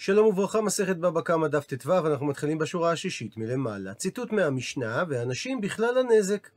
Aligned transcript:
שלום 0.00 0.26
וברכה, 0.26 0.60
מסכת 0.60 0.96
בבא 0.96 1.20
קמא 1.20 1.48
דף 1.48 1.66
ט"ו, 1.66 2.06
אנחנו 2.06 2.26
מתחילים 2.26 2.58
בשורה 2.58 2.92
השישית 2.92 3.36
מלמעלה. 3.36 3.94
ציטוט 3.94 4.32
מהמשנה, 4.32 5.04
והנשים 5.08 5.60
בכלל 5.60 5.98
הנזק. 5.98 6.48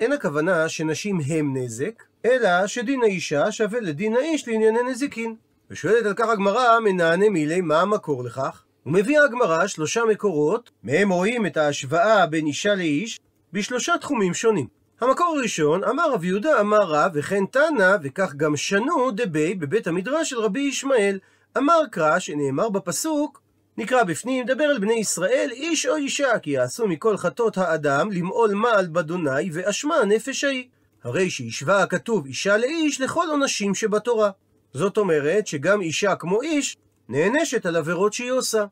אין 0.00 0.12
הכוונה 0.12 0.68
שנשים 0.68 1.20
הם 1.26 1.56
נזק, 1.56 2.02
אלא 2.24 2.66
שדין 2.66 3.02
האישה 3.02 3.52
שווה 3.52 3.80
לדין 3.80 4.16
האיש 4.16 4.48
לענייני 4.48 4.82
נזיקין. 4.82 5.34
ושואלת 5.70 6.06
על 6.06 6.14
כך 6.16 6.28
הגמרא, 6.28 6.80
מנענה 6.80 7.28
מילי, 7.28 7.60
מה 7.60 7.80
המקור 7.80 8.24
לכך? 8.24 8.62
ומביאה 8.86 9.24
הגמרא 9.24 9.66
שלושה 9.66 10.04
מקורות, 10.04 10.70
מהם 10.82 11.12
רואים 11.12 11.46
את 11.46 11.56
ההשוואה 11.56 12.26
בין 12.26 12.46
אישה 12.46 12.74
לאיש, 12.74 13.20
בשלושה 13.52 13.98
תחומים 14.00 14.34
שונים. 14.34 14.66
המקור 15.00 15.36
הראשון, 15.38 15.84
אמר 15.84 16.12
רב 16.12 16.24
יהודה 16.24 16.60
אמר 16.60 16.82
רב, 16.82 17.10
וכן 17.14 17.46
תנא, 17.46 17.96
וכך 18.02 18.34
גם 18.34 18.56
שנו 18.56 19.10
דבי 19.10 19.54
בבית 19.54 19.86
המדרש 19.86 20.30
של 20.30 20.38
רבי 20.38 20.60
ישמעאל. 20.60 21.18
אמר 21.58 21.80
קרא, 21.90 22.18
שנאמר 22.18 22.68
בפסוק, 22.68 23.42
נקרא 23.78 24.02
בפנים, 24.02 24.46
דבר 24.46 24.64
אל 24.64 24.78
בני 24.78 24.94
ישראל, 24.94 25.50
איש 25.52 25.86
או 25.86 25.96
אישה, 25.96 26.38
כי 26.38 26.50
יעשו 26.50 26.88
מכל 26.88 27.16
חטות 27.16 27.58
האדם 27.58 28.12
למעול 28.12 28.54
מעל 28.54 28.86
באדוני, 28.86 29.50
ואשמה 29.52 29.96
הנפש 29.96 30.44
ההיא. 30.44 30.64
הרי 31.04 31.30
שהשווה 31.30 31.82
הכתוב 31.82 32.26
אישה 32.26 32.56
לאיש 32.56 33.00
לכל 33.00 33.26
עונשים 33.30 33.74
שבתורה. 33.74 34.30
זאת 34.72 34.98
אומרת 34.98 35.46
שגם 35.46 35.80
אישה 35.80 36.16
כמו 36.16 36.42
איש, 36.42 36.76
נענשת 37.08 37.66
על 37.66 37.76
עבירות 37.76 38.12
שהיא 38.12 38.30
עושה. 38.30 38.64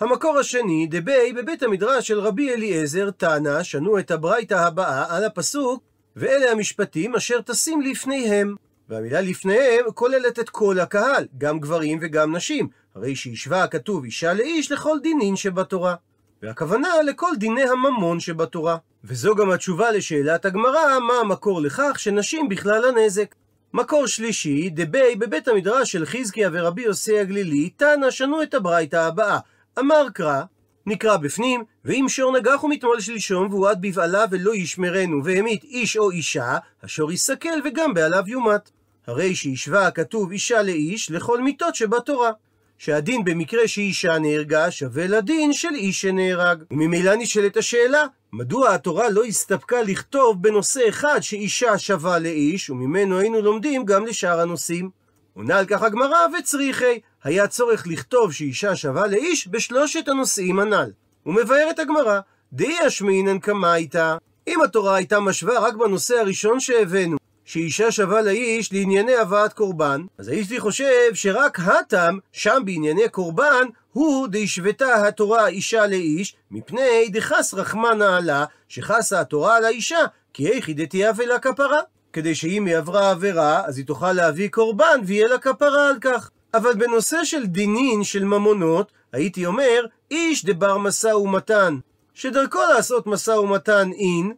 המקור 0.00 0.38
השני, 0.38 0.86
דבי 0.90 1.32
בבית 1.32 1.62
המדרש 1.62 2.08
של 2.08 2.20
רבי 2.20 2.54
אליעזר, 2.54 3.10
תנא, 3.10 3.62
שנו 3.62 3.98
את 3.98 4.10
הברייתא 4.10 4.54
הבאה 4.54 5.16
על 5.16 5.24
הפסוק, 5.24 5.82
ואלה 6.16 6.50
המשפטים 6.52 7.14
אשר 7.14 7.40
טסים 7.40 7.80
לפניהם. 7.80 8.54
והמילה 8.88 9.20
לפניהם 9.20 9.84
כוללת 9.94 10.38
את 10.38 10.50
כל 10.50 10.78
הקהל, 10.80 11.26
גם 11.38 11.60
גברים 11.60 11.98
וגם 12.02 12.36
נשים, 12.36 12.68
הרי 12.94 13.16
שהשווה 13.16 13.62
הכתוב 13.62 14.04
אישה 14.04 14.34
לאיש 14.34 14.72
לכל 14.72 14.98
דינין 15.02 15.36
שבתורה. 15.36 15.94
והכוונה 16.42 16.88
לכל 17.06 17.30
דיני 17.38 17.62
הממון 17.62 18.20
שבתורה. 18.20 18.76
וזו 19.04 19.34
גם 19.34 19.50
התשובה 19.50 19.90
לשאלת 19.90 20.44
הגמרא, 20.44 20.98
מה 20.98 21.14
המקור 21.20 21.60
לכך 21.62 21.98
שנשים 21.98 22.48
בכלל 22.48 22.84
הנזק. 22.84 23.34
מקור 23.72 24.06
שלישי, 24.06 24.70
דבי 24.70 25.16
בבית 25.16 25.48
המדרש 25.48 25.92
של 25.92 26.06
חזקיה 26.06 26.50
ורבי 26.52 26.82
יוסי 26.82 27.18
הגלילי, 27.18 27.70
תנא 27.70 28.10
שנו 28.10 28.42
את 28.42 28.54
הברייתא 28.54 28.96
הבאה. 28.96 29.38
אמר 29.78 30.06
קרא, 30.14 30.42
נקרא 30.86 31.16
בפנים, 31.16 31.64
ואם 31.84 32.04
שור 32.08 32.38
נגח 32.38 32.64
ומתמול 32.64 33.00
שלשום 33.00 33.52
והועד 33.52 33.78
בבעלה 33.80 34.24
ולא 34.30 34.54
ישמרנו 34.54 35.24
והמית 35.24 35.64
איש 35.64 35.96
או 35.96 36.10
אישה, 36.10 36.58
השור 36.82 37.12
יסכל 37.12 37.58
וגם 37.64 37.94
בעליו 37.94 38.22
יומת. 38.26 38.70
הרי 39.06 39.34
שהשווה 39.34 39.86
הכתוב 39.86 40.30
אישה 40.30 40.62
לאיש 40.62 41.10
לכל 41.10 41.42
מיתות 41.42 41.74
שבתורה. 41.74 42.30
שהדין 42.78 43.24
במקרה 43.24 43.68
שאישה 43.68 44.18
נהרגה 44.18 44.70
שווה 44.70 45.06
לדין 45.06 45.52
של 45.52 45.74
איש 45.74 46.00
שנהרג. 46.00 46.62
וממילא 46.70 47.14
נשאלת 47.14 47.56
השאלה, 47.56 48.04
מדוע 48.32 48.74
התורה 48.74 49.10
לא 49.10 49.24
הסתפקה 49.24 49.82
לכתוב 49.82 50.42
בנושא 50.42 50.88
אחד 50.88 51.20
שאישה 51.20 51.78
שווה 51.78 52.18
לאיש, 52.18 52.70
וממנו 52.70 53.18
היינו 53.18 53.40
לומדים 53.40 53.84
גם 53.84 54.06
לשאר 54.06 54.40
הנושאים? 54.40 54.90
עונה 55.34 55.58
על 55.58 55.66
כך 55.66 55.82
הגמרא 55.82 56.18
וצריכי, 56.38 57.00
היה 57.24 57.46
צורך 57.46 57.86
לכתוב 57.86 58.32
שאישה 58.32 58.76
שווה 58.76 59.06
לאיש 59.06 59.48
בשלושת 59.48 60.08
הנושאים 60.08 60.58
הנ"ל. 60.58 60.90
ומבארת 61.26 61.78
הגמרא, 61.78 62.20
דאי 62.52 62.86
אשמינן 62.86 63.38
קמייתא, 63.38 64.16
אם 64.48 64.62
התורה 64.62 64.94
הייתה 64.94 65.20
משווה 65.20 65.58
רק 65.60 65.74
בנושא 65.74 66.14
הראשון 66.14 66.60
שהבאנו, 66.60 67.16
שאישה 67.46 67.92
שווה 67.92 68.22
לאיש 68.22 68.72
לענייני 68.72 69.16
הבאת 69.16 69.52
קורבן, 69.52 70.00
אז 70.18 70.28
הייתי 70.28 70.60
חושב 70.60 71.14
שרק 71.14 71.60
הטם, 71.60 72.18
שם 72.32 72.62
בענייני 72.64 73.08
קורבן, 73.08 73.66
הוא 73.92 74.28
דהשוותה 74.28 75.08
התורה 75.08 75.48
אישה 75.48 75.86
לאיש, 75.86 76.36
מפני 76.50 77.08
דחס 77.08 77.54
רחמנה 77.54 78.16
עלה, 78.16 78.44
שחסה 78.68 79.20
התורה 79.20 79.56
על 79.56 79.64
האישה, 79.64 80.04
כי 80.32 80.48
היכי 80.48 80.74
דתיה 80.74 81.12
ולה 81.16 81.38
כפרה. 81.38 81.80
כדי 82.12 82.34
שאם 82.34 82.66
היא 82.66 82.76
עברה 82.76 83.10
עבירה, 83.10 83.62
אז 83.66 83.78
היא 83.78 83.86
תוכל 83.86 84.12
להביא 84.12 84.48
קורבן 84.48 85.00
ויהיה 85.04 85.28
לה 85.28 85.38
כפרה 85.38 85.88
על 85.88 85.96
כך. 86.00 86.30
אבל 86.54 86.74
בנושא 86.74 87.24
של 87.24 87.46
דינין 87.46 88.04
של 88.04 88.24
ממונות, 88.24 88.92
הייתי 89.12 89.46
אומר, 89.46 89.86
איש 90.10 90.44
דבר 90.44 90.78
משא 90.78 91.06
ומתן, 91.08 91.78
שדרכו 92.14 92.58
לעשות 92.74 93.06
משא 93.06 93.30
ומתן 93.30 93.90
אין, 93.92 94.32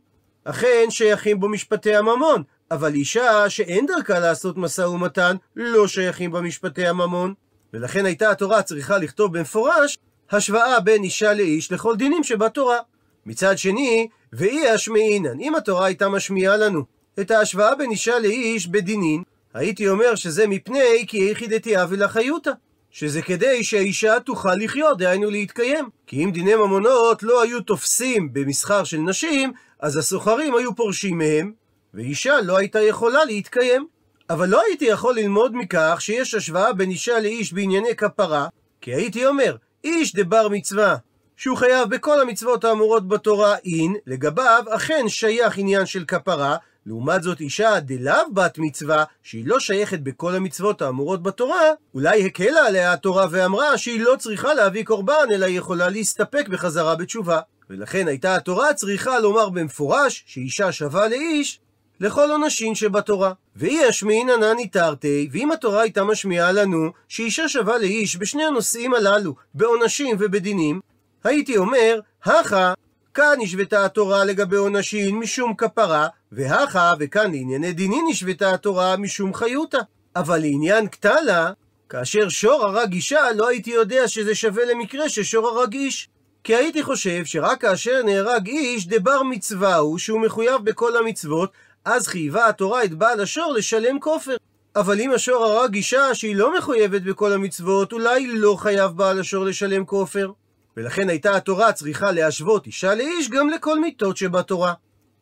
אכן 0.44 0.86
שייכים 0.90 1.40
בו 1.40 1.48
משפטי 1.48 1.96
הממון, 1.96 2.42
אבל 2.70 2.94
אישה 2.94 3.50
שאין 3.50 3.86
דרכה 3.86 4.18
לעשות 4.18 4.56
משא 4.56 4.82
ומתן, 4.82 5.36
לא 5.56 5.88
שייכים 5.88 6.32
בה 6.32 6.40
משפטי 6.40 6.86
הממון. 6.86 7.34
ולכן 7.72 8.06
הייתה 8.06 8.30
התורה 8.30 8.62
צריכה 8.62 8.98
לכתוב 8.98 9.38
במפורש 9.38 9.98
השוואה 10.30 10.80
בין 10.80 11.02
אישה 11.02 11.34
לאיש 11.34 11.72
לכל 11.72 11.96
דינים 11.96 12.24
שבתורה. 12.24 12.78
מצד 13.26 13.58
שני, 13.58 14.08
ואי 14.32 14.74
אשמעינן, 14.74 15.40
אם 15.40 15.54
התורה 15.54 15.86
הייתה 15.86 16.08
משמיעה 16.08 16.56
לנו 16.56 16.82
את 17.20 17.30
ההשוואה 17.30 17.74
בין 17.74 17.90
אישה 17.90 18.18
לאיש 18.18 18.66
בדינין, 18.66 19.22
הייתי 19.54 19.88
אומר 19.88 20.14
שזה 20.14 20.46
מפני 20.46 21.04
כי 21.06 21.28
איכי 21.28 21.46
דתיה 21.46 21.86
ולחיותא. 21.88 22.50
שזה 22.90 23.22
כדי 23.22 23.64
שהאישה 23.64 24.20
תוכל 24.20 24.54
לחיות, 24.54 24.98
דהיינו 24.98 25.30
להתקיים. 25.30 25.88
כי 26.06 26.24
אם 26.24 26.30
דיני 26.30 26.54
ממונות 26.54 27.22
לא 27.22 27.42
היו 27.42 27.60
תופסים 27.60 28.32
במסחר 28.32 28.84
של 28.84 28.96
נשים, 28.96 29.52
אז 29.80 29.96
הסוחרים 29.96 30.54
היו 30.54 30.74
פורשים 30.76 31.18
מהם, 31.18 31.52
ואישה 31.94 32.40
לא 32.40 32.56
הייתה 32.56 32.80
יכולה 32.80 33.24
להתקיים. 33.24 33.86
אבל 34.30 34.48
לא 34.48 34.62
הייתי 34.66 34.84
יכול 34.84 35.16
ללמוד 35.16 35.52
מכך 35.54 35.96
שיש 36.00 36.34
השוואה 36.34 36.72
בין 36.72 36.90
אישה 36.90 37.20
לאיש 37.20 37.52
בענייני 37.52 37.96
כפרה, 37.96 38.48
כי 38.80 38.94
הייתי 38.94 39.26
אומר, 39.26 39.56
איש 39.84 40.14
דבר 40.14 40.48
מצווה, 40.48 40.96
שהוא 41.36 41.56
חייב 41.56 41.88
בכל 41.88 42.20
המצוות 42.20 42.64
האמורות 42.64 43.08
בתורה 43.08 43.56
אין, 43.56 43.94
לגביו 44.06 44.64
אכן 44.68 45.08
שייך 45.08 45.58
עניין 45.58 45.86
של 45.86 46.04
כפרה, 46.04 46.56
לעומת 46.86 47.22
זאת 47.22 47.40
אישה 47.40 47.80
דלאו 47.80 48.34
בת 48.34 48.58
מצווה, 48.58 49.04
שהיא 49.22 49.46
לא 49.46 49.60
שייכת 49.60 50.00
בכל 50.00 50.34
המצוות 50.34 50.82
האמורות 50.82 51.22
בתורה, 51.22 51.62
אולי 51.94 52.26
הקלה 52.26 52.66
עליה 52.66 52.92
התורה 52.92 53.26
ואמרה 53.30 53.78
שהיא 53.78 54.00
לא 54.00 54.16
צריכה 54.18 54.54
להביא 54.54 54.84
קורבן, 54.84 55.26
אלא 55.34 55.46
היא 55.46 55.58
יכולה 55.58 55.88
להסתפק 55.88 56.48
בחזרה 56.48 56.96
בתשובה. 56.96 57.40
ולכן 57.70 58.08
הייתה 58.08 58.34
התורה 58.34 58.74
צריכה 58.74 59.20
לומר 59.20 59.48
במפורש 59.48 60.24
שאישה 60.26 60.72
שווה 60.72 61.08
לאיש, 61.08 61.60
לכל 62.00 62.30
עונשין 62.30 62.74
שבתורה. 62.74 63.32
ואי 63.56 63.88
אשמין 63.88 64.30
ענני 64.30 64.68
תרתי, 64.68 65.28
ואם 65.32 65.52
התורה 65.52 65.80
הייתה 65.82 66.04
משמיעה 66.04 66.52
לנו 66.52 66.90
שאישה 67.08 67.48
שווה 67.48 67.78
לאיש 67.78 68.16
בשני 68.16 68.44
הנושאים 68.44 68.94
הללו, 68.94 69.34
בעונשים 69.54 70.16
ובדינים, 70.20 70.80
הייתי 71.24 71.56
אומר, 71.56 72.00
הכה, 72.24 72.72
כאן 73.14 73.34
נשוותה 73.38 73.84
התורה 73.84 74.24
לגבי 74.24 74.56
עונשין 74.56 75.18
משום 75.18 75.54
כפרה, 75.54 76.08
והכה, 76.32 76.92
וכאן 76.98 77.30
לענייני 77.32 77.72
דינין 77.72 78.04
נשוותה 78.08 78.54
התורה 78.54 78.96
משום 78.96 79.34
חיותא. 79.34 79.78
אבל 80.16 80.38
לעניין 80.38 80.86
קטלה, 80.86 81.52
כאשר 81.88 82.28
שור 82.28 82.64
הרג 82.64 82.92
אישה, 82.92 83.32
לא 83.32 83.48
הייתי 83.48 83.70
יודע 83.70 84.08
שזה 84.08 84.34
שווה 84.34 84.64
למקרה 84.64 85.08
ששור 85.08 85.48
הרג 85.48 85.74
איש. 85.74 86.08
כי 86.44 86.54
הייתי 86.54 86.82
חושב 86.82 87.24
שרק 87.24 87.60
כאשר 87.60 88.02
נהרג 88.04 88.46
איש, 88.46 88.86
דבר 88.86 89.22
מצווה 89.22 89.76
הוא 89.76 89.98
שהוא 89.98 90.20
מחויב 90.20 90.64
בכל 90.64 90.96
המצוות, 90.96 91.52
אז 91.84 92.06
חייבה 92.06 92.48
התורה 92.48 92.84
את 92.84 92.94
בעל 92.94 93.20
השור 93.20 93.52
לשלם 93.52 94.00
כופר. 94.00 94.36
אבל 94.76 95.00
אם 95.00 95.12
השור 95.12 95.44
הרג 95.44 95.74
אישה 95.74 96.14
שהיא 96.14 96.36
לא 96.36 96.58
מחויבת 96.58 97.02
בכל 97.02 97.32
המצוות, 97.32 97.92
אולי 97.92 98.26
לא 98.26 98.56
חייב 98.58 98.90
בעל 98.90 99.20
השור 99.20 99.44
לשלם 99.44 99.84
כופר. 99.84 100.30
ולכן 100.76 101.08
הייתה 101.08 101.36
התורה 101.36 101.72
צריכה 101.72 102.12
להשוות 102.12 102.66
אישה 102.66 102.94
לאיש 102.94 103.30
גם 103.30 103.48
לכל 103.48 103.80
מיתות 103.80 104.16
שבתורה. 104.16 104.72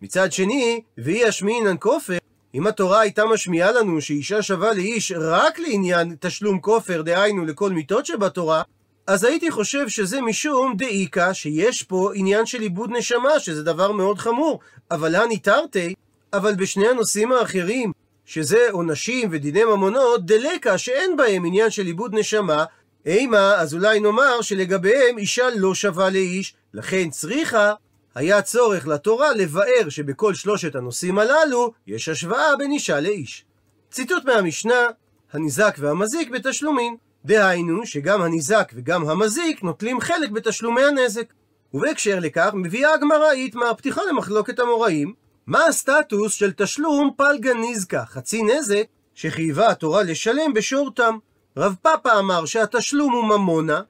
מצד 0.02 0.32
שני, 0.32 0.80
ואי 0.98 1.28
אשמינן 1.28 1.76
כופר, 1.80 2.18
אם 2.54 2.66
התורה 2.66 3.00
הייתה 3.00 3.24
משמיעה 3.24 3.72
לנו 3.72 4.00
שאישה 4.00 4.42
שווה 4.42 4.72
לאיש 4.72 5.12
רק 5.12 5.58
לעניין 5.58 6.16
תשלום 6.20 6.60
כופר, 6.60 7.02
דהיינו 7.02 7.44
לכל 7.44 7.70
מיתות 7.70 8.06
שבתורה, 8.06 8.62
אז 9.06 9.24
הייתי 9.24 9.50
חושב 9.50 9.88
שזה 9.88 10.20
משום 10.20 10.76
דאיקה, 10.76 11.34
שיש 11.34 11.82
פה 11.82 12.10
עניין 12.14 12.46
של 12.46 12.60
עיבוד 12.60 12.90
נשמה, 12.92 13.40
שזה 13.40 13.62
דבר 13.62 13.92
מאוד 13.92 14.18
חמור. 14.18 14.60
אבל 14.90 15.14
הני 15.14 15.38
תרתי, 15.38 15.94
אבל 16.32 16.54
בשני 16.54 16.88
הנושאים 16.88 17.32
האחרים, 17.32 17.92
שזה 18.24 18.66
עונשים 18.70 19.28
ודיני 19.32 19.64
ממונות, 19.64 20.26
דלקה 20.26 20.78
שאין 20.78 21.16
בהם 21.16 21.44
עניין 21.44 21.70
של 21.70 21.86
עיבוד 21.86 22.14
נשמה, 22.14 22.64
אימה, 23.06 23.54
אז 23.54 23.74
אולי 23.74 24.00
נאמר 24.00 24.42
שלגביהם 24.42 25.18
אישה 25.18 25.48
לא 25.56 25.74
שווה 25.74 26.10
לאיש, 26.10 26.54
לכן 26.74 27.10
צריכה, 27.10 27.72
היה 28.14 28.42
צורך 28.42 28.86
לתורה 28.86 29.32
לבאר 29.32 29.88
שבכל 29.88 30.34
שלושת 30.34 30.74
הנושאים 30.74 31.18
הללו 31.18 31.72
יש 31.86 32.08
השוואה 32.08 32.56
בין 32.56 32.72
אישה 32.72 33.00
לאיש. 33.00 33.44
ציטוט 33.90 34.24
מהמשנה, 34.24 34.86
הניזק 35.32 35.76
והמזיק 35.78 36.30
בתשלומין. 36.30 36.96
דהיינו 37.24 37.86
שגם 37.86 38.22
הניזק 38.22 38.72
וגם 38.74 39.08
המזיק 39.08 39.62
נוטלים 39.62 40.00
חלק 40.00 40.30
בתשלומי 40.30 40.84
הנזק. 40.84 41.32
ובהקשר 41.74 42.18
לכך 42.20 42.50
מביאה 42.54 42.94
הגמרא 42.94 43.30
איתמר 43.32 43.74
פתיחה 43.74 44.00
למחלוקת 44.10 44.58
המוראים, 44.58 45.12
מה 45.46 45.66
הסטטוס 45.66 46.34
של 46.34 46.52
תשלום 46.52 47.10
פלגה 47.16 47.54
נזקה, 47.54 48.04
חצי 48.06 48.42
נזק, 48.42 48.84
שחייבה 49.14 49.68
התורה 49.68 50.02
לשלם 50.02 50.52
בשור 50.54 50.90
תם. 50.94 51.18
רב 51.56 51.74
פאפה 51.82 52.18
אמר 52.18 52.44
שהתשלום 52.44 53.12
הוא 53.12 53.24
ממונה, 53.24 53.80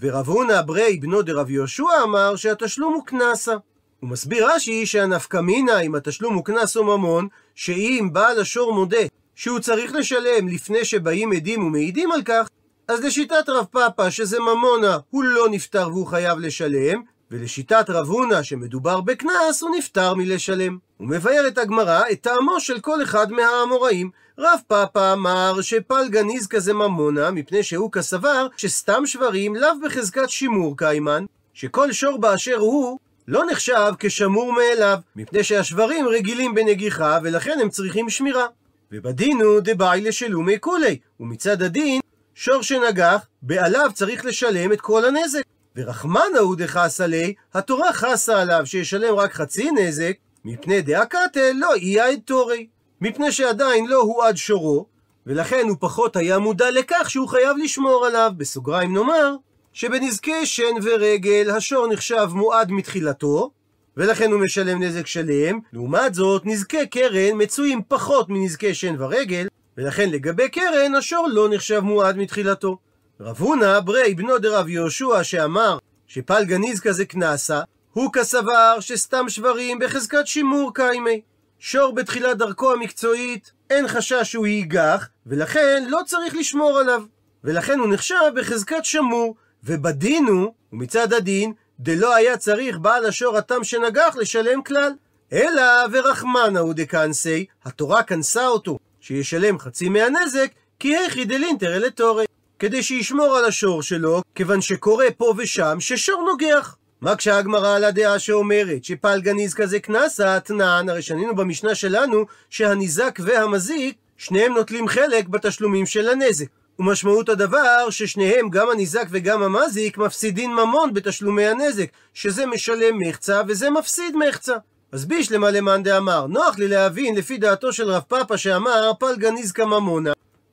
ורב 0.00 0.28
הונא 0.28 0.62
ברי 0.62 0.96
בנו 0.96 1.22
דרב 1.22 1.50
יהושע 1.50 1.84
אמר 2.04 2.36
שהתשלום 2.36 2.94
הוא 2.94 3.04
קנסה. 3.06 3.54
הוא 4.00 4.10
מסביר 4.10 4.50
רש"י 4.50 4.86
שהנפקא 4.86 5.36
מינה 5.36 5.80
אם 5.80 5.94
התשלום 5.94 6.34
הוא 6.34 6.44
קנס 6.44 6.76
או 6.76 6.84
ממון, 6.84 7.28
שאם 7.54 8.08
בעל 8.12 8.40
השור 8.40 8.72
מודה 8.74 9.06
שהוא 9.34 9.58
צריך 9.58 9.94
לשלם 9.94 10.48
לפני 10.48 10.84
שבאים 10.84 11.32
עדים 11.32 11.64
ומעידים 11.64 12.12
על 12.12 12.22
כך, 12.22 12.48
אז 12.88 13.04
לשיטת 13.04 13.48
רב 13.48 13.64
פאפא 13.64 14.10
שזה 14.10 14.40
ממונה 14.40 14.98
הוא 15.10 15.24
לא 15.24 15.48
נפטר 15.50 15.88
והוא 15.88 16.06
חייב 16.06 16.38
לשלם, 16.38 17.02
ולשיטת 17.30 17.90
רב 17.90 18.06
הונא 18.06 18.42
שמדובר 18.42 19.00
בקנס 19.00 19.62
הוא 19.62 19.76
נפטר 19.76 20.14
מלשלם. 20.14 20.78
הוא 20.96 21.08
מבאר 21.08 21.44
את 21.48 21.58
הגמרא 21.58 22.02
את 22.12 22.20
טעמו 22.20 22.60
של 22.60 22.80
כל 22.80 23.02
אחד 23.02 23.32
מהאמוראים. 23.32 24.10
רב 24.38 24.60
פאפא 24.66 25.12
אמר 25.12 25.60
שפלגה 25.60 26.22
ניזקה 26.22 26.60
זה 26.60 26.74
ממונה, 26.74 27.30
מפני 27.30 27.62
שהוא 27.62 27.92
כסבר 27.92 28.46
שסתם 28.56 29.06
שברים 29.06 29.54
לאו 29.54 29.70
בחזקת 29.84 30.30
שימור 30.30 30.76
קיימן, 30.76 31.24
שכל 31.54 31.92
שור 31.92 32.18
באשר 32.18 32.56
הוא 32.56 32.98
לא 33.28 33.44
נחשב 33.50 33.92
כשמור 33.98 34.52
מאליו, 34.52 34.98
מפני 35.16 35.44
שהשברים 35.44 36.08
רגילים 36.08 36.54
בנגיחה 36.54 37.18
ולכן 37.22 37.58
הם 37.62 37.68
צריכים 37.68 38.10
שמירה. 38.10 38.46
ובדין 38.92 39.40
הוא 39.40 39.60
דבעי 39.64 40.00
לשלומי 40.00 40.56
כולי, 40.60 40.98
ומצד 41.20 41.62
הדין, 41.62 42.00
שור 42.34 42.62
שנגח, 42.62 43.26
בעליו 43.42 43.90
צריך 43.94 44.24
לשלם 44.24 44.72
את 44.72 44.80
כל 44.80 45.04
הנזק. 45.04 45.42
ורחמנה 45.76 46.38
הוא 46.40 46.56
דחסה 46.56 47.06
לי, 47.06 47.34
התורה 47.54 47.92
חסה 47.92 48.40
עליו 48.40 48.66
שישלם 48.66 49.14
רק 49.14 49.32
חצי 49.32 49.70
נזק, 49.70 50.12
מפני 50.44 50.82
קטל 51.08 51.52
לא 51.54 51.74
את 52.12 52.18
תורי. 52.24 52.66
מפני 53.00 53.32
שעדיין 53.32 53.86
לא 53.86 54.00
הועד 54.00 54.36
שורו, 54.36 54.86
ולכן 55.26 55.66
הוא 55.68 55.76
פחות 55.80 56.16
היה 56.16 56.38
מודע 56.38 56.70
לכך 56.70 57.10
שהוא 57.10 57.28
חייב 57.28 57.56
לשמור 57.56 58.06
עליו. 58.06 58.32
בסוגריים 58.36 58.94
נאמר, 58.94 59.36
שבנזקי 59.72 60.46
שן 60.46 60.74
ורגל 60.82 61.50
השור 61.50 61.86
נחשב 61.88 62.28
מועד 62.32 62.70
מתחילתו, 62.72 63.50
ולכן 63.96 64.32
הוא 64.32 64.40
משלם 64.40 64.82
נזק 64.82 65.06
שלם. 65.06 65.58
לעומת 65.72 66.14
זאת, 66.14 66.42
נזקי 66.46 66.86
קרן 66.86 67.42
מצויים 67.42 67.82
פחות 67.88 68.28
מנזקי 68.28 68.74
שן 68.74 68.94
ורגל, 68.98 69.48
ולכן 69.78 70.10
לגבי 70.10 70.48
קרן 70.48 70.94
השור 70.94 71.28
לא 71.30 71.48
נחשב 71.48 71.80
מועד 71.80 72.16
מתחילתו. 72.16 72.78
רב 73.20 73.36
הונא 73.38 73.80
ברי 73.80 74.14
בנו 74.14 74.38
דרב 74.38 74.68
יהושע 74.68 75.24
שאמר 75.24 75.78
שפלגה 76.06 76.58
ניזקה 76.58 76.92
זה 76.92 77.04
קנסה, 77.04 77.60
הוא 77.92 78.12
כסבר 78.12 78.76
שסתם 78.80 79.28
שברים 79.28 79.78
בחזקת 79.78 80.26
שימור 80.26 80.74
קיימי. 80.74 81.20
שור 81.58 81.94
בתחילת 81.94 82.38
דרכו 82.38 82.72
המקצועית, 82.72 83.52
אין 83.70 83.88
חשש 83.88 84.22
שהוא 84.22 84.46
ייגח, 84.46 85.08
ולכן 85.26 85.84
לא 85.88 86.00
צריך 86.06 86.34
לשמור 86.36 86.78
עליו. 86.78 87.02
ולכן 87.44 87.78
הוא 87.78 87.88
נחשב 87.88 88.32
בחזקת 88.36 88.84
שמור, 88.84 89.34
ובדין 89.64 90.26
הוא, 90.26 90.52
ומצד 90.72 91.12
הדין, 91.12 91.52
דלא 91.80 92.14
היה 92.14 92.36
צריך 92.36 92.78
בעל 92.78 93.06
השור 93.06 93.36
התם 93.36 93.64
שנגח 93.64 94.16
לשלם 94.18 94.62
כלל. 94.62 94.92
אלא 95.32 95.62
ורחמנה 95.92 96.60
הוא 96.60 96.74
דקנסי, 96.74 97.46
התורה 97.64 98.02
כנסה 98.02 98.46
אותו, 98.46 98.78
שישלם 99.00 99.58
חצי 99.58 99.88
מהנזק, 99.88 100.50
כי 100.78 100.96
היכי 100.96 101.24
דלינטר 101.24 101.76
אלה 101.76 101.90
תורי. 101.90 102.26
כדי 102.58 102.82
שישמור 102.82 103.36
על 103.36 103.44
השור 103.44 103.82
שלו, 103.82 104.22
כיוון 104.34 104.60
שקורה 104.60 105.06
פה 105.16 105.34
ושם 105.36 105.76
ששור 105.80 106.22
נוגח. 106.22 106.76
מקשה 107.02 107.38
הגמרא 107.38 107.76
על 107.76 107.84
הדעה 107.84 108.18
שאומרת 108.18 108.84
שפלגה 108.84 109.32
ניזקה 109.32 109.66
זה 109.66 109.80
קנסה, 109.80 110.36
אתנן, 110.36 110.86
הרי 110.88 111.02
שנינו 111.02 111.36
במשנה 111.36 111.74
שלנו 111.74 112.24
שהניזק 112.50 113.18
והמזיק, 113.22 113.96
שניהם 114.16 114.54
נוטלים 114.54 114.88
חלק 114.88 115.28
בתשלומים 115.28 115.86
של 115.86 116.08
הנזק. 116.08 116.46
ומשמעות 116.78 117.28
הדבר 117.28 117.90
ששניהם, 117.90 118.50
גם 118.50 118.70
הניזק 118.70 119.06
וגם 119.10 119.42
המזיק, 119.42 119.98
מפסידים 119.98 120.50
ממון 120.50 120.94
בתשלומי 120.94 121.46
הנזק, 121.46 121.86
שזה 122.14 122.46
משלם 122.46 122.98
מחצה 122.98 123.40
וזה 123.48 123.70
מפסיד 123.70 124.16
מחצה. 124.16 124.56
אז 124.92 125.04
בישלמה 125.04 125.50
למאן 125.50 125.82
דאמר, 125.82 126.26
נוח 126.26 126.58
לי 126.58 126.68
להבין 126.68 127.14
לפי 127.14 127.38
דעתו 127.38 127.72
של 127.72 127.90
רב 127.90 128.02
פאפא 128.08 128.36
שאמר 128.36 128.92
פלגה 128.98 129.30
ניזקה 129.30 129.66
ממונה, 129.66 130.12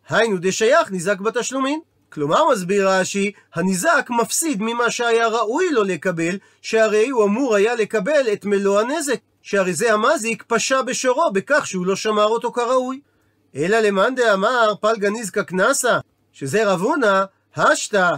היינו 0.09 0.37
דשייך 0.41 0.91
ניזק 0.91 1.19
בתשלומין. 1.19 1.79
כלומר, 2.13 2.49
מסביר 2.51 2.89
רש"י, 2.89 3.31
הניזק 3.55 4.07
מפסיד 4.09 4.61
ממה 4.61 4.91
שהיה 4.91 5.27
ראוי 5.27 5.69
לו 5.71 5.83
לקבל, 5.83 6.37
שהרי 6.61 7.09
הוא 7.09 7.25
אמור 7.25 7.55
היה 7.55 7.75
לקבל 7.75 8.33
את 8.33 8.45
מלוא 8.45 8.79
הנזק, 8.79 9.19
שהרי 9.41 9.73
זה 9.73 9.93
המזיק 9.93 10.43
פשע 10.47 10.81
בשורו 10.81 11.31
בכך 11.33 11.67
שהוא 11.67 11.85
לא 11.85 11.95
שמר 11.95 12.25
אותו 12.25 12.51
כראוי. 12.51 12.99
אלא 13.55 13.79
למאן 13.79 14.15
דאמר 14.15 14.73
פלגה 14.81 15.09
ניזקה 15.09 15.43
קנסה, 15.43 15.99
שזה 16.31 16.71
רב 16.71 16.81
הונא, 16.81 17.23
השתא, 17.55 18.09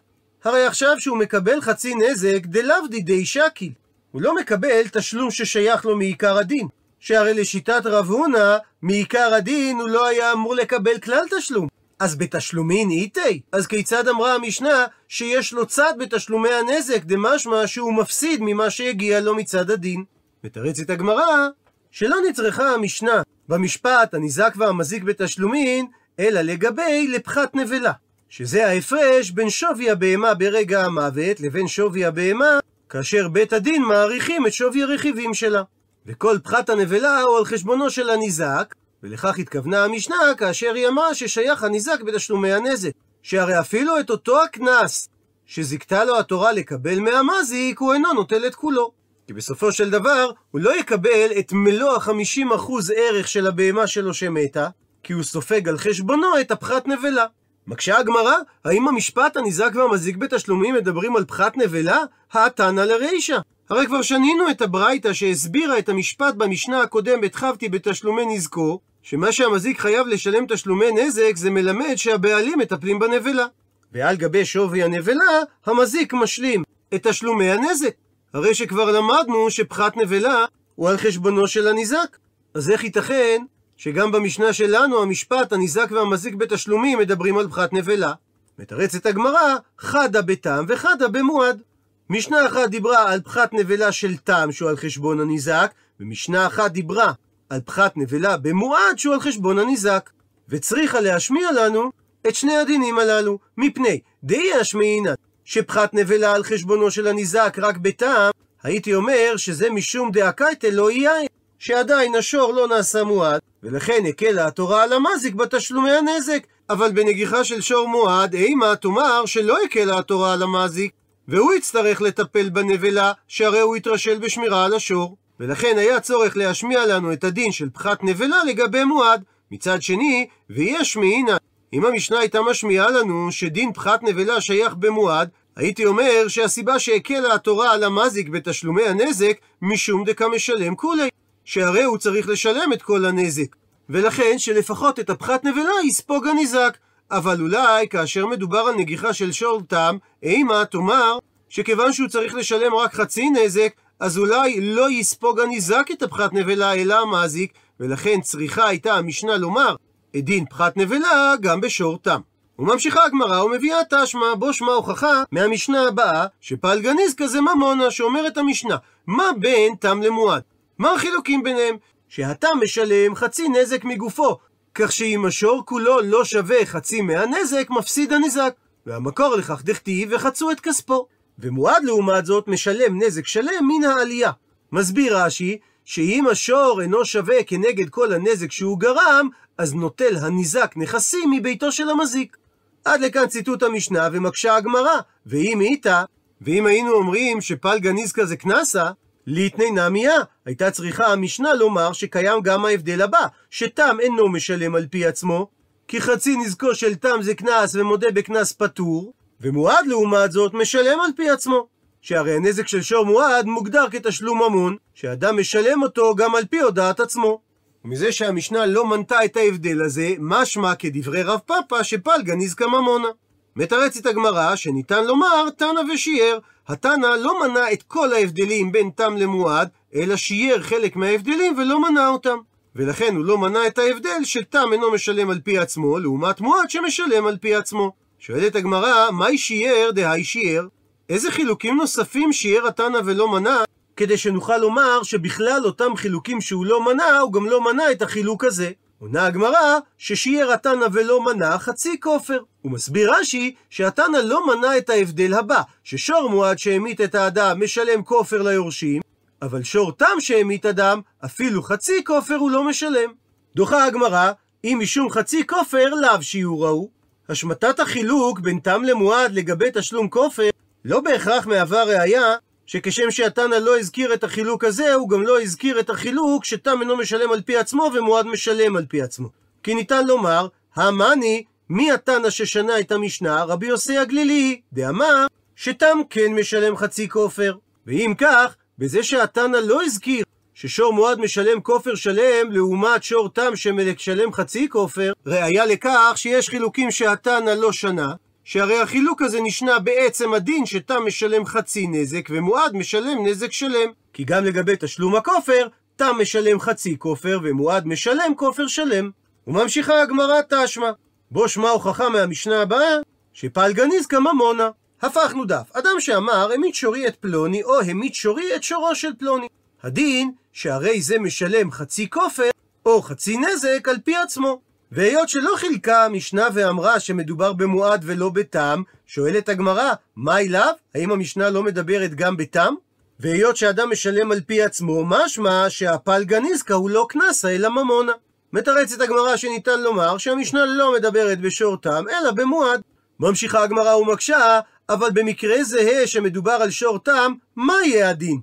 הרי 0.44 0.66
עכשיו 0.66 0.96
שהוא 1.00 1.18
מקבל 1.18 1.62
חצי 1.62 1.96
נזק 1.96 2.46
דלאו 2.46 2.88
דידי 2.90 3.26
שקיל. 3.26 3.72
הוא 4.12 4.22
לא 4.22 4.36
מקבל 4.36 4.88
תשלום 4.92 5.32
ששייך 5.32 5.86
לו 5.86 5.96
מעיקר 5.98 6.38
הדין. 6.38 6.68
שהרי 7.00 7.34
לשיטת 7.34 7.82
רב 7.86 8.10
הונא, 8.10 8.58
מעיקר 8.82 9.34
הדין 9.34 9.80
הוא 9.80 9.90
לא 9.90 10.08
היה 10.08 10.32
אמור 10.34 10.56
לקבל 10.56 11.00
כלל 11.00 11.24
תשלום. 11.38 11.68
אז 12.00 12.16
בתשלומין 12.16 12.90
איתי? 12.90 13.42
אז 13.52 13.68
כיצד 13.68 14.08
אמרה 14.08 14.36
המשנה 14.36 14.86
שיש 15.08 15.54
לו 15.54 15.66
צד 15.66 15.94
בתשלומי 16.00 16.50
הנזק, 16.50 17.04
דמשמע 17.04 17.68
שהוא 17.68 17.94
מפסיד 17.94 18.40
ממה 18.44 18.70
שהגיע 18.70 19.20
לו 19.20 19.36
מצד 19.36 19.72
הדין? 19.72 20.04
מתרצת 20.44 20.90
הגמרא 20.90 21.48
שלא 21.92 22.18
נצרכה 22.30 22.70
המשנה 22.72 23.22
במשפט 23.50 24.14
הניזק 24.14 24.54
והמזיק 24.58 25.04
בתשלומין, 25.04 25.86
אלא 26.20 26.42
לגבי 26.42 27.08
לפחת 27.08 27.56
נבלה. 27.56 27.92
שזה 28.30 28.68
ההפרש 28.68 29.32
בין 29.32 29.50
שווי 29.50 29.90
הבהמה 29.90 30.34
ברגע 30.34 30.86
המוות 30.86 31.40
לבין 31.40 31.68
שווי 31.68 32.06
הבהמה 32.06 32.60
כאשר 32.90 33.28
בית 33.28 33.54
הדין 33.54 33.84
מעריכים 33.84 34.48
את 34.48 34.54
שווי 34.54 34.84
הרכיבים 34.84 35.34
שלה. 35.34 35.64
וכל 36.06 36.38
פחת 36.44 36.70
הנבלה 36.70 37.22
הוא 37.22 37.38
על 37.38 37.46
חשבונו 37.46 37.90
של 37.90 38.10
הניזק, 38.10 38.76
ולכך 39.06 39.40
התכוונה 39.40 39.84
המשנה 39.84 40.16
כאשר 40.38 40.74
היא 40.74 40.88
אמרה 40.88 41.16
ששייך 41.16 41.64
הניזק 41.64 42.02
בתשלומי 42.02 42.54
הנזק. 42.54 42.92
שהרי 43.24 43.60
אפילו 43.60 44.00
את 44.00 44.10
אותו 44.10 44.44
הקנס 44.44 45.10
שזיכתה 45.46 46.06
לו 46.06 46.20
התורה 46.20 46.52
לקבל 46.52 47.00
מהמזיק, 47.00 47.80
הוא 47.80 47.94
אינו 47.94 48.14
נוטל 48.14 48.48
את 48.48 48.56
כולו. 48.56 48.92
כי 49.28 49.34
בסופו 49.34 49.72
של 49.72 49.90
דבר, 49.90 50.30
הוא 50.52 50.62
לא 50.62 50.80
יקבל 50.80 51.32
את 51.40 51.54
מלוא 51.54 51.96
החמישים 51.96 52.52
אחוז 52.52 52.92
ערך 52.96 53.28
של 53.28 53.48
הבהמה 53.48 53.88
שלו 53.88 54.14
שמתה, 54.14 54.68
כי 55.04 55.14
הוא 55.14 55.24
סופג 55.24 55.70
על 55.70 55.78
חשבונו 55.78 56.40
את 56.42 56.52
הפחת 56.52 56.88
נבלה. 56.88 57.26
מקשה 57.68 57.98
הגמרא, 57.98 58.36
האם 58.66 58.88
המשפט 58.88 59.38
הניזק 59.38 59.72
והמזיק 59.76 60.16
בתשלומים 60.16 60.76
מדברים 60.76 61.16
על 61.16 61.26
פחת 61.26 61.58
נבלה? 61.58 62.00
האתנא 62.34 62.82
לרישא. 62.82 63.38
הרי 63.70 63.88
כבר 63.88 64.02
שנינו 64.02 64.50
את 64.50 64.62
הברייתא 64.62 65.14
שהסבירה 65.14 65.80
את 65.80 65.90
המשפט 65.90 66.36
במשנה 66.36 66.82
הקודמת 66.82 67.36
חבתי 67.36 67.70
בתשלומי 67.70 68.26
נזקו, 68.26 68.80
שמה 69.08 69.32
שהמזיק 69.32 69.80
חייב 69.80 70.08
לשלם 70.08 70.46
תשלומי 70.50 70.92
נזק 70.92 71.36
זה 71.36 71.50
מלמד 71.50 71.96
שהבעלים 71.96 72.60
מטפלים 72.60 73.00
בנבלה. 73.00 73.46
ועל 73.92 74.16
גבי 74.16 74.46
שווי 74.46 74.84
הנבלה, 74.84 75.42
המזיק 75.66 76.14
משלים 76.14 76.64
את 76.96 77.08
תשלומי 77.08 77.52
הנזק. 77.52 77.94
הרי 78.34 78.56
שכבר 78.56 78.92
למדנו 78.92 79.50
שפחת 79.50 79.98
נבלה 79.98 80.46
הוא 80.76 80.90
על 80.90 80.98
חשבונו 80.98 81.48
של 81.48 81.68
הניזק. 81.68 82.18
אז 82.54 82.70
איך 82.70 82.84
ייתכן 82.84 83.42
שגם 83.78 84.12
במשנה 84.12 84.54
שלנו 84.54 85.02
המשפט 85.02 85.54
הניזק 85.54 85.88
והמזיק 85.92 86.36
בתשלומים 86.36 87.00
מדברים 87.00 87.38
על 87.38 87.48
פחת 87.48 87.74
נבלה? 87.74 88.14
מתרצת 88.60 89.06
הגמרא, 89.06 89.56
חדה 89.80 90.22
בתם 90.22 90.66
וחדה 90.68 91.08
במועד. 91.08 91.62
משנה 92.10 92.48
אחת 92.48 92.70
דיברה 92.70 93.12
על 93.12 93.22
פחת 93.22 93.54
נבלה 93.54 93.92
של 93.92 94.18
תם 94.18 94.52
שהוא 94.52 94.70
על 94.70 94.78
חשבון 94.78 95.20
הניזק, 95.20 95.72
ומשנה 96.00 96.48
אחת 96.48 96.72
דיברה 96.72 97.14
על 97.50 97.62
פחת 97.66 97.98
נבלה 97.98 98.38
במועד 98.38 98.98
שהוא 99.00 99.14
על 99.14 99.20
חשבון 99.20 99.60
הניזק. 99.60 100.10
וצריכה 100.50 101.00
להשמיע 101.00 101.52
לנו 101.52 101.92
את 102.28 102.36
שני 102.36 102.58
הדינים 102.58 103.00
הללו, 103.00 103.40
מפני 103.58 104.00
דאי 104.24 104.54
השמיעינן 104.54 105.14
שפחת 105.46 105.94
נבלה 105.94 106.34
על 106.34 106.44
חשבונו 106.44 106.92
של 106.92 107.08
הניזק 107.08 107.58
רק 107.62 107.78
בטעם, 107.78 108.32
הייתי 108.64 108.96
אומר 108.96 109.34
שזה 109.38 109.70
משום 109.70 110.12
דאקייתא 110.12 110.68
לא 110.68 110.92
יין, 110.92 111.28
שעדיין 111.60 112.16
השור 112.16 112.54
לא 112.54 112.68
נעשה 112.68 113.04
מועד, 113.04 113.42
ולכן 113.64 114.04
הקלה 114.10 114.48
התורה 114.48 114.84
על 114.84 114.94
המזיק 114.94 115.34
בתשלומי 115.34 115.92
הנזק. 115.92 116.44
אבל 116.70 116.92
בנגיחה 116.92 117.44
של 117.44 117.62
שור 117.62 117.88
מועד, 117.88 118.34
אימה 118.34 118.76
תאמר 118.76 119.26
שלא 119.26 119.58
הקלה 119.66 119.98
התורה 120.00 120.34
על 120.34 120.44
המזיק, 120.44 120.92
והוא 121.28 121.54
יצטרך 121.54 122.02
לטפל 122.02 122.50
בנבלה, 122.50 123.12
שהרי 123.28 123.60
הוא 123.60 123.78
יתרשל 123.78 124.18
בשמירה 124.18 124.66
על 124.66 124.74
השור. 124.74 125.18
ולכן 125.40 125.78
היה 125.78 126.00
צורך 126.00 126.38
להשמיע 126.38 126.86
לנו 126.86 127.14
את 127.14 127.24
הדין 127.24 127.52
של 127.52 127.70
פחת 127.70 128.04
נבלה 128.04 128.44
לגבי 128.44 128.84
מועד. 128.84 129.24
מצד 129.52 129.82
שני, 129.82 130.28
ויש 130.50 130.98
מעינא, 130.98 131.38
אם 131.74 131.86
המשנה 131.86 132.20
הייתה 132.20 132.40
משמיעה 132.50 132.90
לנו 132.90 133.32
שדין 133.32 133.74
פחת 133.74 134.04
נבלה 134.04 134.42
שייך 134.42 134.74
במועד, 134.74 135.30
הייתי 135.56 135.86
אומר 135.86 136.28
שהסיבה 136.28 136.80
שהקלה 136.80 137.34
התורה 137.34 137.72
על 137.72 137.84
המזיק 137.84 138.30
בתשלומי 138.30 138.84
הנזק, 138.84 139.38
משום 139.62 140.04
דקה 140.04 140.28
משלם 140.28 140.76
כולי, 140.76 141.10
שהרי 141.46 141.84
הוא 141.84 141.98
צריך 141.98 142.30
לשלם 142.30 142.74
את 142.74 142.82
כל 142.82 143.06
הנזק. 143.06 143.56
ולכן 143.90 144.38
שלפחות 144.38 145.00
את 145.00 145.10
הפחת 145.10 145.44
נבלה 145.44 145.72
יספוג 145.84 146.28
הניזק. 146.28 146.78
אבל 147.12 147.42
אולי 147.42 147.88
כאשר 147.88 148.26
מדובר 148.26 148.60
על 148.60 148.76
נגיחה 148.76 149.14
של 149.14 149.32
שור 149.32 149.62
תם, 149.68 149.98
אימה 150.24 150.66
תאמר 150.66 151.18
שכיוון 151.50 151.94
שהוא 151.94 152.08
צריך 152.08 152.36
לשלם 152.36 152.76
רק 152.76 152.94
חצי 152.94 153.30
נזק, 153.30 153.74
אז 154.00 154.18
אולי 154.18 154.62
לא 154.62 154.92
יספוג 154.92 155.40
הניזק 155.40 155.88
את 155.92 156.04
הפחת 156.04 156.34
נבלה 156.34 156.74
אלא 156.74 157.02
המזיק, 157.02 157.54
ולכן 157.80 158.22
צריכה 158.22 158.68
הייתה 158.68 158.94
המשנה 158.94 159.38
לומר, 159.38 159.76
דין 160.16 160.46
פחת 160.46 160.78
נבלה 160.78 161.34
גם 161.42 161.62
בשור 161.62 161.98
תם. 162.02 162.20
וממשיכה 162.60 163.06
הגמרא 163.06 163.44
ומביאה 163.44 163.78
תשמע, 163.90 164.36
בו 164.40 164.54
שמע 164.54 164.72
הוכחה 164.72 165.24
מהמשנה 165.32 165.88
הבאה, 165.88 166.26
שפלגניז 166.42 167.16
כזה 167.18 167.42
ממונה, 167.42 167.92
שאומרת 167.92 168.38
המשנה, 168.38 168.78
מה 169.08 169.30
בין 169.40 169.76
תם 169.80 170.02
למועד? 170.02 170.42
מה 170.78 170.94
החילוקים 170.94 171.44
ביניהם? 171.44 171.76
שהתם 172.10 172.58
משלם 172.64 173.16
חצי 173.16 173.50
נזק 173.50 173.84
מגופו, 173.84 174.38
כך 174.76 174.92
שאם 174.92 175.26
השור 175.26 175.64
כולו 175.66 176.02
לא 176.02 176.26
שווה 176.26 176.66
חצי 176.66 177.02
מהנזק, 177.02 177.68
מפסיד 177.70 178.14
הניזק. 178.14 178.54
והמקור 178.86 179.36
לכך 179.36 179.62
דכתיב 179.64 180.10
וחצו 180.12 180.52
את 180.52 180.60
כספו. 180.60 181.08
ומועד 181.40 181.84
לעומת 181.84 182.26
זאת 182.26 182.48
משלם 182.48 183.04
נזק 183.04 183.28
שלם 183.28 183.68
מן 183.68 183.84
העלייה. 183.84 184.32
מסביר 184.72 185.18
רש"י, 185.18 185.58
שאם 185.86 186.28
השור 186.32 186.82
אינו 186.82 187.06
שווה 187.06 187.44
כנגד 187.44 187.90
כל 187.90 188.14
הנזק 188.14 188.52
שהוא 188.52 188.80
גרם, 188.80 189.30
אז 189.58 189.74
נוטל 189.74 190.18
הניזק 190.18 190.74
נכסים 190.76 191.32
מביתו 191.32 191.72
של 191.72 191.90
המזיק. 191.90 192.38
עד 192.86 193.02
לכאן 193.02 193.28
ציטוט 193.28 193.64
המשנה 193.64 194.10
ומקשה 194.12 194.56
הגמרא, 194.56 195.00
ואם 195.26 195.62
איתה, 195.62 196.04
ואם 196.42 196.66
היינו 196.66 196.92
אומרים 196.92 197.42
שפלגה 197.42 197.92
ניזקה 197.92 198.26
זה 198.26 198.36
קנסה, 198.36 198.92
ליתני 199.28 199.72
נמיה, 199.72 200.16
הייתה 200.46 200.72
צריכה 200.72 201.06
המשנה 201.06 201.54
לומר 201.54 201.94
שקיים 201.94 202.42
גם 202.42 202.66
ההבדל 202.66 203.02
הבא, 203.02 203.28
שתם 203.50 203.98
אינו 204.00 204.30
משלם 204.30 204.76
על 204.76 204.88
פי 204.90 205.06
עצמו, 205.06 205.48
כי 205.88 206.02
חצי 206.02 206.38
נזקו 206.38 206.76
של 206.76 206.96
תם 206.96 207.18
זה 207.22 207.36
קנס 207.36 207.76
ומודה 207.76 208.12
בקנס 208.12 208.54
פטור, 208.54 209.14
ומועד 209.42 209.88
לעומת 209.88 210.32
זאת 210.32 210.54
משלם 210.54 211.00
על 211.00 211.12
פי 211.16 211.30
עצמו. 211.30 211.68
שהרי 212.02 212.36
הנזק 212.36 212.68
של 212.68 212.82
שור 212.82 213.06
מועד 213.06 213.46
מוגדר 213.46 213.86
כתשלום 213.92 214.42
ממון, 214.44 214.76
שאדם 214.94 215.40
משלם 215.40 215.84
אותו 215.84 216.16
גם 216.16 216.36
על 216.36 216.46
פי 216.46 216.60
הודעת 216.60 217.00
עצמו. 217.00 217.42
ומזה 217.86 218.12
שהמשנה 218.12 218.66
לא 218.66 218.86
מנתה 218.86 219.26
את 219.26 219.38
ההבדל 219.38 219.82
הזה, 219.82 220.10
משמע 220.20 220.76
כדברי 220.76 221.24
רב 221.24 221.40
פאפא 221.46 221.84
שפלגה 221.84 222.36
נזקה 222.36 222.68
ממונה. 222.68 223.08
מתרצת 223.56 224.06
הגמרא 224.06 224.56
שניתן 224.56 225.06
לומר 225.06 225.50
תנא 225.58 225.94
ושיער. 225.94 226.40
התנא 226.68 227.08
לא 227.08 227.48
מנה 227.48 227.72
את 227.72 227.84
כל 227.84 228.14
ההבדלים 228.14 228.72
בין 228.72 228.90
תם 228.96 229.18
למועד, 229.18 229.70
אלא 229.96 230.16
שיער 230.16 230.62
חלק 230.62 230.96
מההבדלים 230.96 231.58
ולא 231.58 231.82
מנה 231.82 232.08
אותם. 232.08 232.38
ולכן 232.76 233.16
הוא 233.16 233.26
לא 233.26 233.38
מנה 233.38 233.68
את 233.68 233.78
ההבדל 233.78 234.24
שתם 234.24 234.70
אינו 234.74 234.92
משלם 234.92 235.30
על 235.30 235.40
פי 235.44 235.58
עצמו, 235.58 236.00
לעומת 236.00 236.42
מועד 236.42 236.70
שמשלם 236.70 237.28
על 237.28 237.38
פי 237.38 237.56
עצמו. 237.56 238.05
שואלת 238.26 238.56
הגמרא, 238.56 239.12
מהי 239.12 239.38
שיער 239.38 239.92
דהי 239.92 240.24
שיער? 240.24 240.68
איזה 241.10 241.32
חילוקים 241.32 241.76
נוספים 241.78 242.34
שיער 242.34 242.68
התנא 242.68 243.00
ולא 243.06 243.32
מנה, 243.32 243.64
כדי 243.96 244.18
שנוכל 244.18 244.58
לומר 244.58 245.04
שבכלל 245.04 245.62
אותם 245.66 245.96
חילוקים 245.96 246.42
שהוא 246.42 246.66
לא 246.66 246.86
מנה, 246.86 247.18
הוא 247.18 247.34
גם 247.34 247.46
לא 247.46 247.64
מנה 247.64 247.92
את 247.92 248.02
החילוק 248.02 248.44
הזה. 248.44 248.72
עונה 249.00 249.26
הגמרא 249.26 249.78
ששיער 249.98 250.52
התנא 250.52 250.86
ולא 250.94 251.26
מנה 251.26 251.60
חצי 251.60 252.00
כופר. 252.00 252.40
הוא 252.62 252.72
מסביר 252.72 253.14
רש"י 253.14 253.56
שהתנא 253.70 254.18
לא 254.18 254.48
מנה 254.48 254.78
את 254.78 254.90
ההבדל 254.90 255.34
הבא, 255.34 255.62
ששור 255.84 256.30
מועד 256.30 256.58
שהמית 256.58 257.02
את 257.02 257.16
האדם 257.16 257.64
משלם 257.64 258.04
כופר 258.04 258.42
ליורשים, 258.42 259.02
אבל 259.42 259.64
שור 259.64 259.92
תם 259.92 260.20
שהמית 260.20 260.66
אדם, 260.66 261.02
אפילו 261.26 261.64
חצי 261.64 262.04
כופר 262.04 262.36
הוא 262.36 262.52
לא 262.52 262.64
משלם. 262.64 263.12
דוחה 263.56 263.86
הגמרא, 263.86 264.32
אם 264.64 264.78
משום 264.82 265.10
חצי 265.10 265.48
כופר 265.48 265.90
לאו 265.90 266.22
שיעור 266.22 266.68
ההוא. 266.68 266.95
השמטת 267.30 267.80
החילוק 267.80 268.40
בין 268.40 268.60
תם 268.60 268.84
למועד 268.84 269.34
לגבי 269.34 269.70
תשלום 269.74 270.10
כופר 270.10 270.50
לא 270.86 271.00
בהכרח 271.02 271.48
מהווה 271.48 271.84
ראייה 271.84 272.36
שכשם 272.66 273.12
שהתנא 273.12 273.56
לא 273.56 273.80
הזכיר 273.80 274.14
את 274.14 274.24
החילוק 274.24 274.64
הזה, 274.64 274.94
הוא 274.94 275.10
גם 275.10 275.24
לא 275.24 275.42
הזכיר 275.42 275.80
את 275.80 275.90
החילוק 275.90 276.46
שתם 276.46 276.78
אינו 276.82 276.98
משלם 276.98 277.32
על 277.32 277.42
פי 277.42 277.58
עצמו 277.58 277.90
ומועד 277.94 278.26
משלם 278.26 278.76
על 278.76 278.86
פי 278.86 279.02
עצמו. 279.02 279.30
כי 279.64 279.76
ניתן 279.76 280.08
לומר, 280.08 280.48
המאני, 280.76 281.44
מי 281.70 281.92
התנא 281.92 282.30
ששנה 282.30 282.80
את 282.80 282.92
המשנה? 282.92 283.44
רבי 283.44 283.68
יוסי 283.68 283.98
הגלילי, 283.98 284.62
דאמר 284.74 285.26
שתם 285.56 285.98
כן 286.10 286.34
משלם 286.40 286.78
חצי 286.78 287.10
כופר. 287.10 287.56
ואם 287.88 288.14
כך, 288.18 288.56
בזה 288.80 289.04
שהתנא 289.04 289.58
לא 289.58 289.84
הזכיר 289.84 290.26
ששור 290.56 290.94
מועד 290.94 291.20
משלם 291.20 291.62
כופר 291.62 291.96
שלם 291.96 292.52
לעומת 292.52 293.04
שור 293.04 293.30
תם 293.30 293.56
שמשלם 293.56 294.34
חצי 294.34 294.70
כופר, 294.70 295.14
ראיה 295.26 295.66
לכך 295.66 296.14
שיש 296.16 296.50
חילוקים 296.50 296.92
שהתנא 296.92 297.50
לא 297.50 297.72
שנה, 297.72 298.14
שהרי 298.44 298.80
החילוק 298.80 299.22
הזה 299.22 299.42
נשנה 299.42 299.80
בעצם 299.80 300.34
הדין 300.34 300.66
שתם 300.66 301.04
משלם 301.08 301.46
חצי 301.46 301.88
נזק 301.88 302.28
ומועד 302.30 302.76
משלם 302.76 303.26
נזק 303.26 303.52
שלם. 303.52 303.92
כי 304.14 304.24
גם 304.24 304.44
לגבי 304.44 304.74
תשלום 304.80 305.16
הכופר, 305.16 305.68
תם 305.96 306.16
משלם 306.22 306.60
חצי 306.60 307.00
כופר 307.00 307.40
ומועד 307.44 307.88
משלם 307.88 308.34
כופר 308.38 308.68
שלם. 308.68 309.10
וממשיכה 309.48 310.02
הגמרא 310.02 310.42
תשמע. 310.50 310.92
בו 311.32 311.50
שמע 311.50 311.70
הוכחה 311.70 312.10
מהמשנה 312.10 312.62
הבאה, 312.62 312.98
שפלגניז 313.34 314.06
כממונה. 314.06 314.70
הפכנו 315.02 315.46
דף. 315.46 315.70
אדם 315.74 316.00
שאמר, 316.00 316.52
המית 316.54 316.76
שורי 316.76 317.08
את 317.08 317.16
פלוני, 317.16 317.64
או 317.64 317.82
המית 317.82 318.16
שורי 318.16 318.56
את 318.56 318.64
שורו 318.64 318.96
של 318.96 319.12
פלוני. 319.20 319.48
הדין, 319.86 320.32
שהרי 320.54 321.02
זה 321.02 321.20
משלם 321.20 321.72
חצי 321.72 322.10
כופר, 322.10 322.50
או 322.86 323.02
חצי 323.02 323.38
נזק 323.38 323.88
על 323.88 323.96
פי 324.04 324.16
עצמו. 324.16 324.60
והיות 324.92 325.30
שלא 325.30 325.54
חילקה 325.56 326.06
המשנה 326.06 326.48
ואמרה 326.54 327.00
שמדובר 327.00 327.54
במועד 327.54 328.02
ולא 328.06 328.30
בתם, 328.30 328.82
שואלת 329.08 329.50
הגמרא, 329.50 329.94
מהי 330.16 330.50
לאו? 330.50 330.62
האם 330.96 331.12
המשנה 331.12 331.50
לא 331.50 331.64
מדברת 331.64 332.16
גם 332.16 332.38
בתם? 332.38 332.74
והיות 333.20 333.58
שאדם 333.58 333.92
משלם 333.92 334.32
על 334.32 334.42
פי 334.42 334.62
עצמו, 334.62 335.06
משמע 335.06 335.66
שהפלגה 335.70 336.40
ניזקה 336.40 336.74
הוא 336.74 336.90
לא 336.90 337.06
קנסה 337.10 337.50
אלא 337.50 337.70
ממונה. 337.70 338.12
מתרצת 338.54 339.02
הגמרא 339.02 339.36
שניתן 339.36 339.82
לומר 339.82 340.18
שהמשנה 340.18 340.66
לא 340.66 340.94
מדברת 340.94 341.40
בשור 341.40 341.78
תם, 341.78 342.04
אלא 342.10 342.32
במועד. 342.32 342.82
ממשיכה 343.20 343.64
הגמרא 343.64 343.96
ומקשה, 343.96 344.60
אבל 344.90 345.10
במקרה 345.14 345.64
זהה 345.64 346.08
שמדובר 346.08 346.52
על 346.52 346.70
שור 346.70 347.00
תם, 347.00 347.34
מה 347.56 347.74
יהיה 347.86 348.10
הדין? 348.10 348.40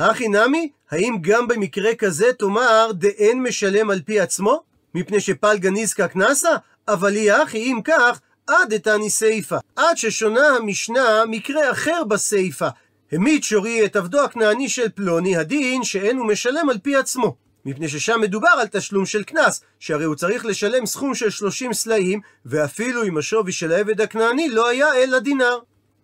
הכי 0.00 0.28
נמי, 0.28 0.70
האם 0.90 1.16
גם 1.20 1.48
במקרה 1.48 1.94
כזה 1.94 2.32
תאמר 2.32 2.90
דאין 2.92 3.42
משלם 3.42 3.90
על 3.90 4.00
פי 4.00 4.20
עצמו? 4.20 4.62
מפני 4.94 5.20
שפלגה 5.20 5.70
ניזקה 5.70 6.08
קנסה? 6.08 6.50
אבל 6.88 7.14
היא 7.14 7.32
אחי, 7.32 7.58
אם 7.58 7.80
כך, 7.84 8.20
עד 8.46 8.72
אתני 8.72 9.10
סיפה. 9.10 9.56
עד 9.76 9.96
ששונה 9.96 10.46
המשנה 10.46 11.24
מקרה 11.28 11.70
אחר 11.70 12.04
בסיפה. 12.04 12.68
המית 13.12 13.44
שורי 13.44 13.84
את 13.84 13.96
עבדו 13.96 14.20
הכנעני 14.24 14.68
של 14.68 14.88
פלוני, 14.88 15.36
הדין 15.36 15.84
שאין 15.84 16.16
הוא 16.16 16.26
משלם 16.26 16.70
על 16.70 16.78
פי 16.78 16.96
עצמו. 16.96 17.36
מפני 17.64 17.88
ששם 17.88 18.20
מדובר 18.20 18.48
על 18.48 18.66
תשלום 18.66 19.06
של 19.06 19.22
קנס, 19.22 19.62
שהרי 19.78 20.04
הוא 20.04 20.14
צריך 20.14 20.46
לשלם 20.46 20.86
סכום 20.86 21.14
של 21.14 21.30
30 21.30 21.72
סלעים, 21.72 22.20
ואפילו 22.46 23.04
אם 23.04 23.18
השווי 23.18 23.52
של 23.52 23.72
העבד 23.72 24.00
הכנעני 24.00 24.48
לא 24.48 24.68
היה 24.68 24.94
אלא 24.94 25.18
דינר. 25.18 25.58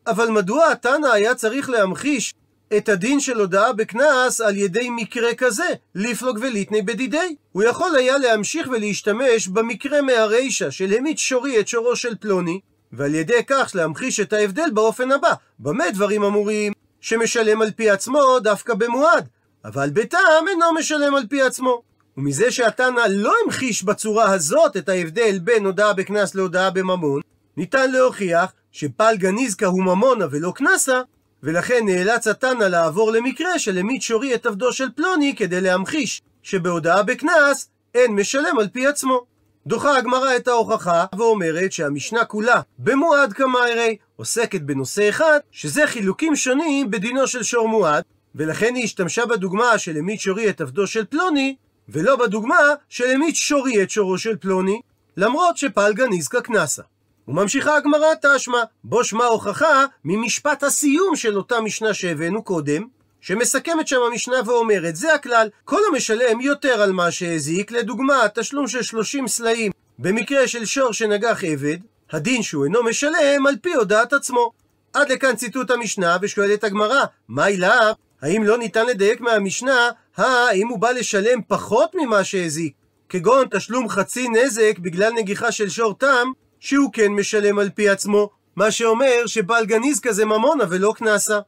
אבל 0.06 0.28
מדוע 0.28 0.66
התנא 0.66 1.06
היה 1.06 1.34
צריך 1.34 1.70
להמחיש 1.70 2.34
את 2.76 2.88
הדין 2.88 3.20
של 3.20 3.40
הודאה 3.40 3.72
בקנס 3.72 4.40
על 4.40 4.56
ידי 4.56 4.90
מקרה 4.90 5.34
כזה, 5.34 5.66
לפלוג 5.94 6.38
וליטני 6.42 6.82
בדידי. 6.82 7.36
הוא 7.52 7.62
יכול 7.62 7.96
היה 7.96 8.18
להמשיך 8.18 8.68
ולהשתמש 8.68 9.48
במקרה 9.48 10.02
מהרישא 10.02 10.70
של 10.70 10.92
המית 10.92 11.18
שורי 11.18 11.60
את 11.60 11.68
שורו 11.68 11.96
של 11.96 12.14
פלוני, 12.20 12.60
ועל 12.92 13.14
ידי 13.14 13.44
כך 13.46 13.72
להמחיש 13.74 14.20
את 14.20 14.32
ההבדל 14.32 14.70
באופן 14.74 15.12
הבא. 15.12 15.32
במה 15.58 15.90
דברים 15.90 16.22
אמורים? 16.22 16.72
שמשלם 17.00 17.62
על 17.62 17.70
פי 17.70 17.90
עצמו 17.90 18.38
דווקא 18.40 18.74
במועד, 18.74 19.28
אבל 19.64 19.90
בטעם 19.90 20.48
אינו 20.48 20.74
משלם 20.74 21.14
על 21.14 21.26
פי 21.26 21.42
עצמו. 21.42 21.82
ומזה 22.16 22.50
שהתנא 22.50 23.00
לא 23.08 23.32
המחיש 23.44 23.82
בצורה 23.82 24.32
הזאת 24.32 24.76
את 24.76 24.88
ההבדל 24.88 25.38
בין 25.38 25.66
הודאה 25.66 25.92
בקנס 25.92 26.34
להודאה 26.34 26.70
בממון, 26.70 27.20
ניתן 27.56 27.90
להוכיח 27.90 28.52
שפלגה 28.72 29.30
ניזקה 29.30 29.66
הוא 29.66 29.82
ממונה 29.82 30.26
ולא 30.30 30.52
קנסה, 30.56 31.00
ולכן 31.46 31.80
נאלץ 31.84 32.26
התנא 32.26 32.64
לעבור 32.64 33.12
למקרה 33.12 33.58
של 33.58 33.78
המית 33.78 34.02
שורי 34.02 34.34
את 34.34 34.46
עבדו 34.46 34.72
של 34.72 34.90
פלוני 34.96 35.34
כדי 35.36 35.60
להמחיש 35.60 36.22
שבהודעה 36.42 37.02
בקנס 37.02 37.68
אין 37.94 38.14
משלם 38.14 38.58
על 38.58 38.68
פי 38.68 38.86
עצמו. 38.86 39.26
דוחה 39.66 39.96
הגמרא 39.96 40.36
את 40.36 40.48
ההוכחה 40.48 41.04
ואומרת 41.18 41.72
שהמשנה 41.72 42.24
כולה 42.24 42.60
במועד 42.78 43.32
כמיירי 43.32 43.96
עוסקת 44.16 44.60
בנושא 44.60 45.08
אחד 45.08 45.38
שזה 45.50 45.86
חילוקים 45.86 46.36
שונים 46.36 46.90
בדינו 46.90 47.26
של 47.26 47.42
שור 47.42 47.68
מועד 47.68 48.04
ולכן 48.34 48.74
היא 48.74 48.84
השתמשה 48.84 49.26
בדוגמה 49.26 49.78
של 49.78 49.96
המית 49.96 50.20
שורי 50.20 50.50
את 50.50 50.60
עבדו 50.60 50.86
של 50.86 51.04
פלוני 51.04 51.56
ולא 51.88 52.16
בדוגמה 52.16 52.60
של 52.88 53.10
המית 53.10 53.36
שורי 53.36 53.82
את 53.82 53.90
שורו 53.90 54.18
של 54.18 54.36
פלוני 54.36 54.80
למרות 55.16 55.56
שפלגה 55.56 56.04
נזקה 56.10 56.40
קנסה. 56.40 56.82
וממשיכה 57.28 57.76
הגמרא 57.76 58.08
תשמע, 58.22 58.62
בו 58.84 59.04
שמע 59.04 59.24
הוכחה 59.24 59.84
ממשפט 60.04 60.62
הסיום 60.62 61.16
של 61.16 61.36
אותה 61.36 61.60
משנה 61.60 61.94
שהבאנו 61.94 62.42
קודם, 62.42 62.86
שמסכמת 63.20 63.88
שם 63.88 64.00
המשנה 64.06 64.36
ואומרת, 64.46 64.96
זה 64.96 65.14
הכלל, 65.14 65.48
כל 65.64 65.80
המשלם 65.88 66.40
יותר 66.40 66.82
על 66.82 66.92
מה 66.92 67.10
שהזיק, 67.10 67.70
לדוגמה, 67.70 68.22
תשלום 68.34 68.68
של 68.68 68.82
30 68.82 69.28
סלעים 69.28 69.72
במקרה 69.98 70.48
של 70.48 70.64
שור 70.64 70.92
שנגח 70.92 71.44
עבד, 71.44 71.76
הדין 72.10 72.42
שהוא 72.42 72.64
אינו 72.64 72.82
משלם 72.82 73.46
על 73.48 73.56
פי 73.62 73.74
הודעת 73.74 74.12
עצמו. 74.12 74.52
עד 74.92 75.12
לכאן 75.12 75.36
ציטוט 75.36 75.70
המשנה, 75.70 76.16
ושואלת 76.22 76.64
הגמרא, 76.64 77.04
מהי 77.28 77.56
לאו? 77.56 77.94
האם 78.22 78.44
לא 78.44 78.58
ניתן 78.58 78.86
לדייק 78.86 79.20
מהמשנה, 79.20 79.90
האם 80.16 80.68
הוא 80.68 80.78
בא 80.78 80.90
לשלם 80.90 81.40
פחות 81.48 81.90
ממה 81.94 82.24
שהזיק, 82.24 82.74
כגון 83.08 83.46
תשלום 83.50 83.88
חצי 83.88 84.28
נזק 84.28 84.78
בגלל 84.78 85.12
נגיחה 85.12 85.52
של 85.52 85.68
שור 85.68 85.94
תם, 85.98 86.26
שהוא 86.66 86.92
כן 86.92 87.12
משלם 87.12 87.58
על 87.58 87.70
פי 87.70 87.88
עצמו, 87.88 88.30
מה 88.56 88.70
שאומר 88.70 89.26
שבעל 89.26 89.66
גניז 89.66 90.00
כזה 90.00 90.24
ממונה 90.24 90.64
ולא 90.70 90.94
קנסה. 90.96 91.40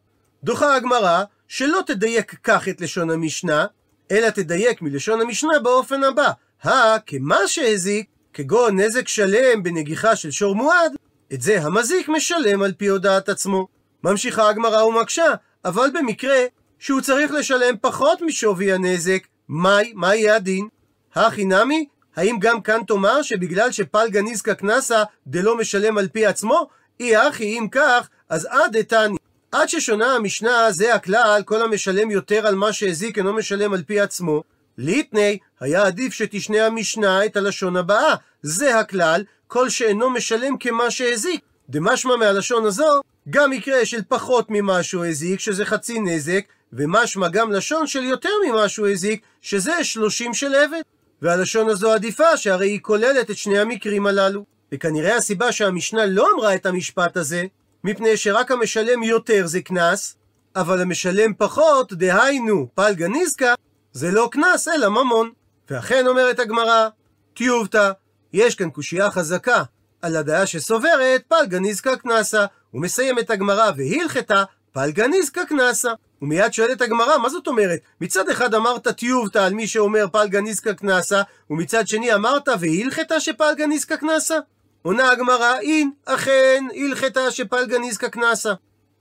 דוחה 0.45 0.75
הגמרא 0.75 1.23
שלא 1.49 1.81
תדייק 1.87 2.35
כך 2.45 2.69
את 2.69 2.81
לשון 2.81 3.11
המשנה, 3.11 3.67
אלא 4.11 4.31
תדייק 4.31 4.83
מלשון 4.83 5.21
המשנה 5.21 5.59
באופן 5.59 6.05
הבא, 6.05 6.31
הא 6.63 6.99
כמה 7.07 7.37
שהזיק, 7.47 8.07
כגון 8.33 8.81
נזק 8.81 9.09
שלם 9.09 9.63
בנגיחה 9.63 10.17
של 10.17 10.31
שור 10.31 10.55
מועד, 10.55 10.93
את 11.33 11.43
זה 11.43 11.63
המזיק 11.63 12.09
משלם 12.09 12.63
על 12.63 12.73
פי 12.73 12.87
הודעת 12.87 13.29
עצמו. 13.29 13.69
ממשיכה 14.05 14.49
הגמרא 14.49 14.83
ומקשה, 14.83 15.35
אבל 15.65 15.91
במקרה 15.95 16.39
שהוא 16.79 17.01
צריך 17.01 17.33
לשלם 17.33 17.75
פחות 17.81 18.23
משווי 18.23 18.73
הנזק, 18.73 19.27
מהי, 19.49 19.93
מה 19.95 20.15
יהיה 20.15 20.37
הדין? 20.37 20.69
הכי 21.15 21.45
נמי, 21.45 21.87
האם 22.19 22.37
גם 22.39 22.61
כאן 22.61 22.81
תאמר 22.87 23.23
שבגלל 23.23 23.73
שפלגה 23.73 24.23
ניסקא 24.23 24.55
קנסה 24.55 25.03
דלא 25.27 25.57
משלם 25.57 25.99
על 25.99 26.09
פי 26.09 26.27
עצמו? 26.27 26.69
אי 27.01 27.17
הכי 27.17 27.45
אם 27.45 27.67
כך, 27.71 28.09
אז 28.29 28.47
עד 28.51 28.77
דתני. 28.77 29.17
עד 29.53 29.69
ששונה 29.69 30.15
המשנה 30.15 30.73
זה 30.73 30.95
הכלל, 30.95 31.43
כל 31.45 31.63
המשלם 31.63 32.11
יותר 32.11 32.47
על 32.47 32.55
מה 32.55 32.73
שהזיק 32.73 33.19
אינו 33.19 33.33
משלם 33.33 33.73
על 33.73 33.83
פי 33.83 34.01
עצמו. 34.01 34.43
ליטני, 34.79 35.39
היה 35.61 35.83
עדיף 35.83 36.13
שתשנה 36.13 36.67
המשנה 36.67 37.25
את 37.25 37.37
הלשון 37.37 37.77
הבאה. 37.77 38.15
זה 38.43 38.79
הכלל, 38.79 39.25
כל 39.47 39.69
שאינו 39.69 40.11
משלם 40.11 40.59
כמה 40.59 40.91
שהזיק. 40.91 41.41
דמשמע 41.69 42.17
מהלשון 42.17 42.67
הזו, 42.67 43.01
גם 43.31 43.51
מקרה 43.51 43.87
של 43.87 44.01
פחות 44.09 44.47
ממה 44.49 44.83
שהוא 44.83 45.05
הזיק, 45.05 45.41
שזה 45.41 45.65
חצי 45.65 46.01
נזק, 46.01 46.45
ומשמע 46.73 47.29
גם 47.29 47.53
לשון 47.53 47.87
של 47.87 48.05
יותר 48.05 48.33
ממה 48.49 48.69
שהוא 48.69 48.89
הזיק, 48.89 49.21
שזה 49.43 49.85
שלושים 49.85 50.35
של 50.35 50.55
עבד. 50.55 50.83
והלשון 51.23 51.69
הזו 51.69 51.93
עדיפה, 51.93 52.37
שהרי 52.37 52.69
היא 52.69 52.81
כוללת 52.83 53.31
את 53.31 53.37
שני 53.37 53.59
המקרים 53.59 54.07
הללו. 54.07 54.45
וכנראה 54.73 55.17
הסיבה 55.17 55.53
שהמשנה 55.53 56.07
לא 56.07 56.27
אמרה 56.35 56.55
את 56.55 56.67
המשפט 56.67 57.17
הזה, 57.17 57.45
מפני 57.85 58.17
שרק 58.17 58.51
המשלם 58.51 59.03
יותר 59.03 59.47
זה 59.47 59.61
קנס, 59.63 60.17
אבל 60.57 60.81
המשלם 60.81 61.35
פחות, 61.35 61.93
דהיינו, 61.93 62.69
פלגה 62.75 63.09
ניזקה, 63.09 63.55
זה 63.93 64.11
לא 64.11 64.29
קנס 64.33 64.69
אלא 64.69 64.89
ממון. 64.89 65.31
ואכן 65.71 66.07
אומרת 66.07 66.39
הגמרא, 66.39 66.89
טיובתא, 67.35 67.91
יש 68.33 68.55
כאן 68.55 68.71
קושייה 68.71 69.11
חזקה 69.11 69.63
על 70.03 70.17
הדעה 70.17 70.47
שסוברת 70.47 71.23
פלגה 71.29 71.59
ניזקה 71.59 71.97
קנסה. 71.97 72.47
ומסיימת 72.75 73.31
הגמרא 73.31 73.71
והלכתה 73.77 74.45
פלגה 74.73 75.07
ניזקה 75.07 75.45
קנסה. 75.45 75.93
ומיד 76.23 76.53
שואלת 76.53 76.83
הגמרא, 76.83 77.19
מה 77.19 77.29
זאת 77.29 77.47
אומרת? 77.47 77.79
מצד 78.01 78.29
אחד 78.29 78.55
אמרת 78.55 78.89
טיובתא 78.89 79.39
על 79.39 79.55
מי 79.55 79.67
שאומר 79.67 80.07
פלגה 80.13 80.41
ניזקה 80.41 80.75
קנסה, 80.75 81.23
ומצד 81.51 81.89
שני 81.89 82.15
אמרת 82.15 82.49
והלכתה 82.61 83.21
שפלגה 83.21 83.67
ניזקה 83.67 83.97
קנסה? 83.97 84.39
עונה 84.83 85.11
הגמרא, 85.11 85.59
אין, 85.61 85.91
אכן, 86.05 86.65
הלכתה 86.77 87.31
שפלגה 87.31 87.79
ניזקה 87.79 88.09
קנסה. 88.09 88.53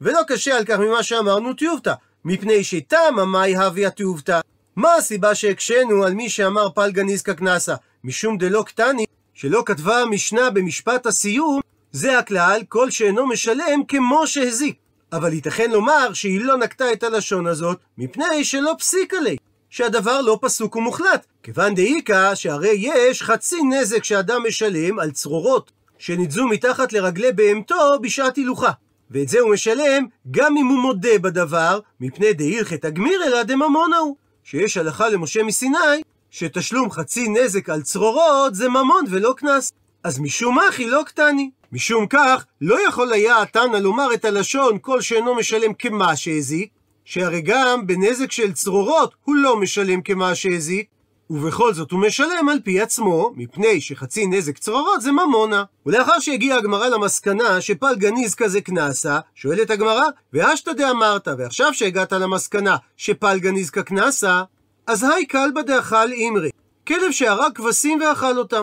ולא 0.01 0.19
קשה 0.27 0.57
על 0.57 0.65
כך 0.65 0.79
ממה 0.79 1.03
שאמרנו 1.03 1.53
טיובתא, 1.53 1.93
מפני 2.25 2.63
שתמה 2.63 3.25
מאי 3.25 3.55
הוויה 3.55 3.89
טיובתא. 3.89 4.39
מה 4.75 4.95
הסיבה 4.95 5.35
שהקשינו 5.35 6.03
על 6.03 6.13
מי 6.13 6.29
שאמר 6.29 6.69
פלגה 6.69 7.03
ניזקה 7.03 7.33
קנסה? 7.33 7.75
משום 8.03 8.37
דלא 8.37 8.63
קטני, 8.63 9.05
שלא 9.33 9.63
כתבה 9.65 10.01
המשנה 10.01 10.49
במשפט 10.49 11.05
הסיום, 11.05 11.61
זה 11.91 12.19
הכלל, 12.19 12.61
כל 12.69 12.91
שאינו 12.91 13.27
משלם 13.27 13.83
כמו 13.87 14.27
שהזיק. 14.27 14.86
אבל 15.13 15.33
ייתכן 15.33 15.71
לומר 15.71 16.13
שהיא 16.13 16.41
לא 16.41 16.57
נקטה 16.57 16.93
את 16.93 17.03
הלשון 17.03 17.47
הזאת, 17.47 17.77
מפני 17.97 18.43
שלא 18.43 18.75
פסיק 18.79 19.13
עלי, 19.13 19.37
שהדבר 19.69 20.21
לא 20.21 20.39
פסוק 20.41 20.75
ומוחלט. 20.75 21.25
כיוון 21.43 21.75
דאיכא 21.75 22.35
שהרי 22.35 22.75
יש 22.77 23.23
חצי 23.23 23.63
נזק 23.63 24.03
שאדם 24.03 24.43
משלם 24.47 24.99
על 24.99 25.11
צרורות 25.11 25.71
שנידזו 25.97 26.47
מתחת 26.47 26.93
לרגלי 26.93 27.31
בהמתו 27.31 27.99
בשעת 28.01 28.35
הילוכה. 28.35 28.71
ואת 29.11 29.29
זה 29.29 29.39
הוא 29.39 29.53
משלם 29.53 30.05
גם 30.31 30.57
אם 30.57 30.65
הוא 30.65 30.79
מודה 30.79 31.19
בדבר, 31.21 31.79
מפני 31.99 32.33
דהילכת 32.33 32.85
הגמיר 32.85 33.23
אלא 33.27 33.43
דממונה 33.43 33.97
הוא. 33.97 34.15
שיש 34.43 34.77
הלכה 34.77 35.09
למשה 35.09 35.43
מסיני, 35.43 36.01
שתשלום 36.31 36.91
חצי 36.91 37.29
נזק 37.29 37.69
על 37.69 37.81
צרורות 37.81 38.55
זה 38.55 38.69
ממון 38.69 39.05
ולא 39.09 39.33
קנס. 39.37 39.71
אז 40.03 40.19
משום 40.19 40.59
אחי 40.69 40.85
לא 40.85 41.03
קטני. 41.05 41.49
משום 41.71 42.07
כך, 42.07 42.45
לא 42.61 42.87
יכול 42.87 43.13
היה 43.13 43.41
התנא 43.41 43.77
לומר 43.77 44.13
את 44.13 44.25
הלשון 44.25 44.77
כל 44.81 45.01
שאינו 45.01 45.35
משלם 45.35 45.73
כמה 45.73 46.15
שהזיק, 46.15 46.69
שהרי 47.05 47.41
גם 47.41 47.87
בנזק 47.87 48.31
של 48.31 48.53
צרורות 48.53 49.15
הוא 49.23 49.35
לא 49.35 49.57
משלם 49.57 50.01
כמה 50.01 50.35
שהזיק, 50.35 50.87
ובכל 51.29 51.73
זאת 51.73 51.91
הוא 51.91 51.99
משלם 51.99 52.49
על 52.49 52.59
פי 52.63 52.81
עצמו, 52.81 53.33
מפני 53.35 53.81
שחצי 53.81 54.27
נזק 54.27 54.57
צרורות 54.57 55.01
זה 55.01 55.11
ממונה. 55.11 55.63
ולאחר 55.85 56.19
שהגיעה 56.19 56.57
הגמרא 56.57 56.87
למסקנה 56.87 57.61
שפל 57.61 57.95
גניז 57.95 58.35
כזה 58.35 58.61
קנסה, 58.61 59.19
שואלת 59.35 59.69
הגמרא, 59.69 60.05
ואשתא 60.33 60.73
דאמרת, 60.73 61.27
ועכשיו 61.37 61.73
שהגעת 61.73 62.13
למסקנה 62.13 62.77
שפל 62.97 63.39
גניז 63.39 63.69
כקנסה, 63.69 64.43
אז 64.87 65.03
היי 65.03 65.25
קלבא 65.25 65.61
דאכל 65.61 66.11
אימרי, 66.11 66.49
כלב 66.87 67.11
שהרג 67.11 67.51
כבשים 67.55 68.01
ואכל 68.01 68.37
אותם, 68.37 68.61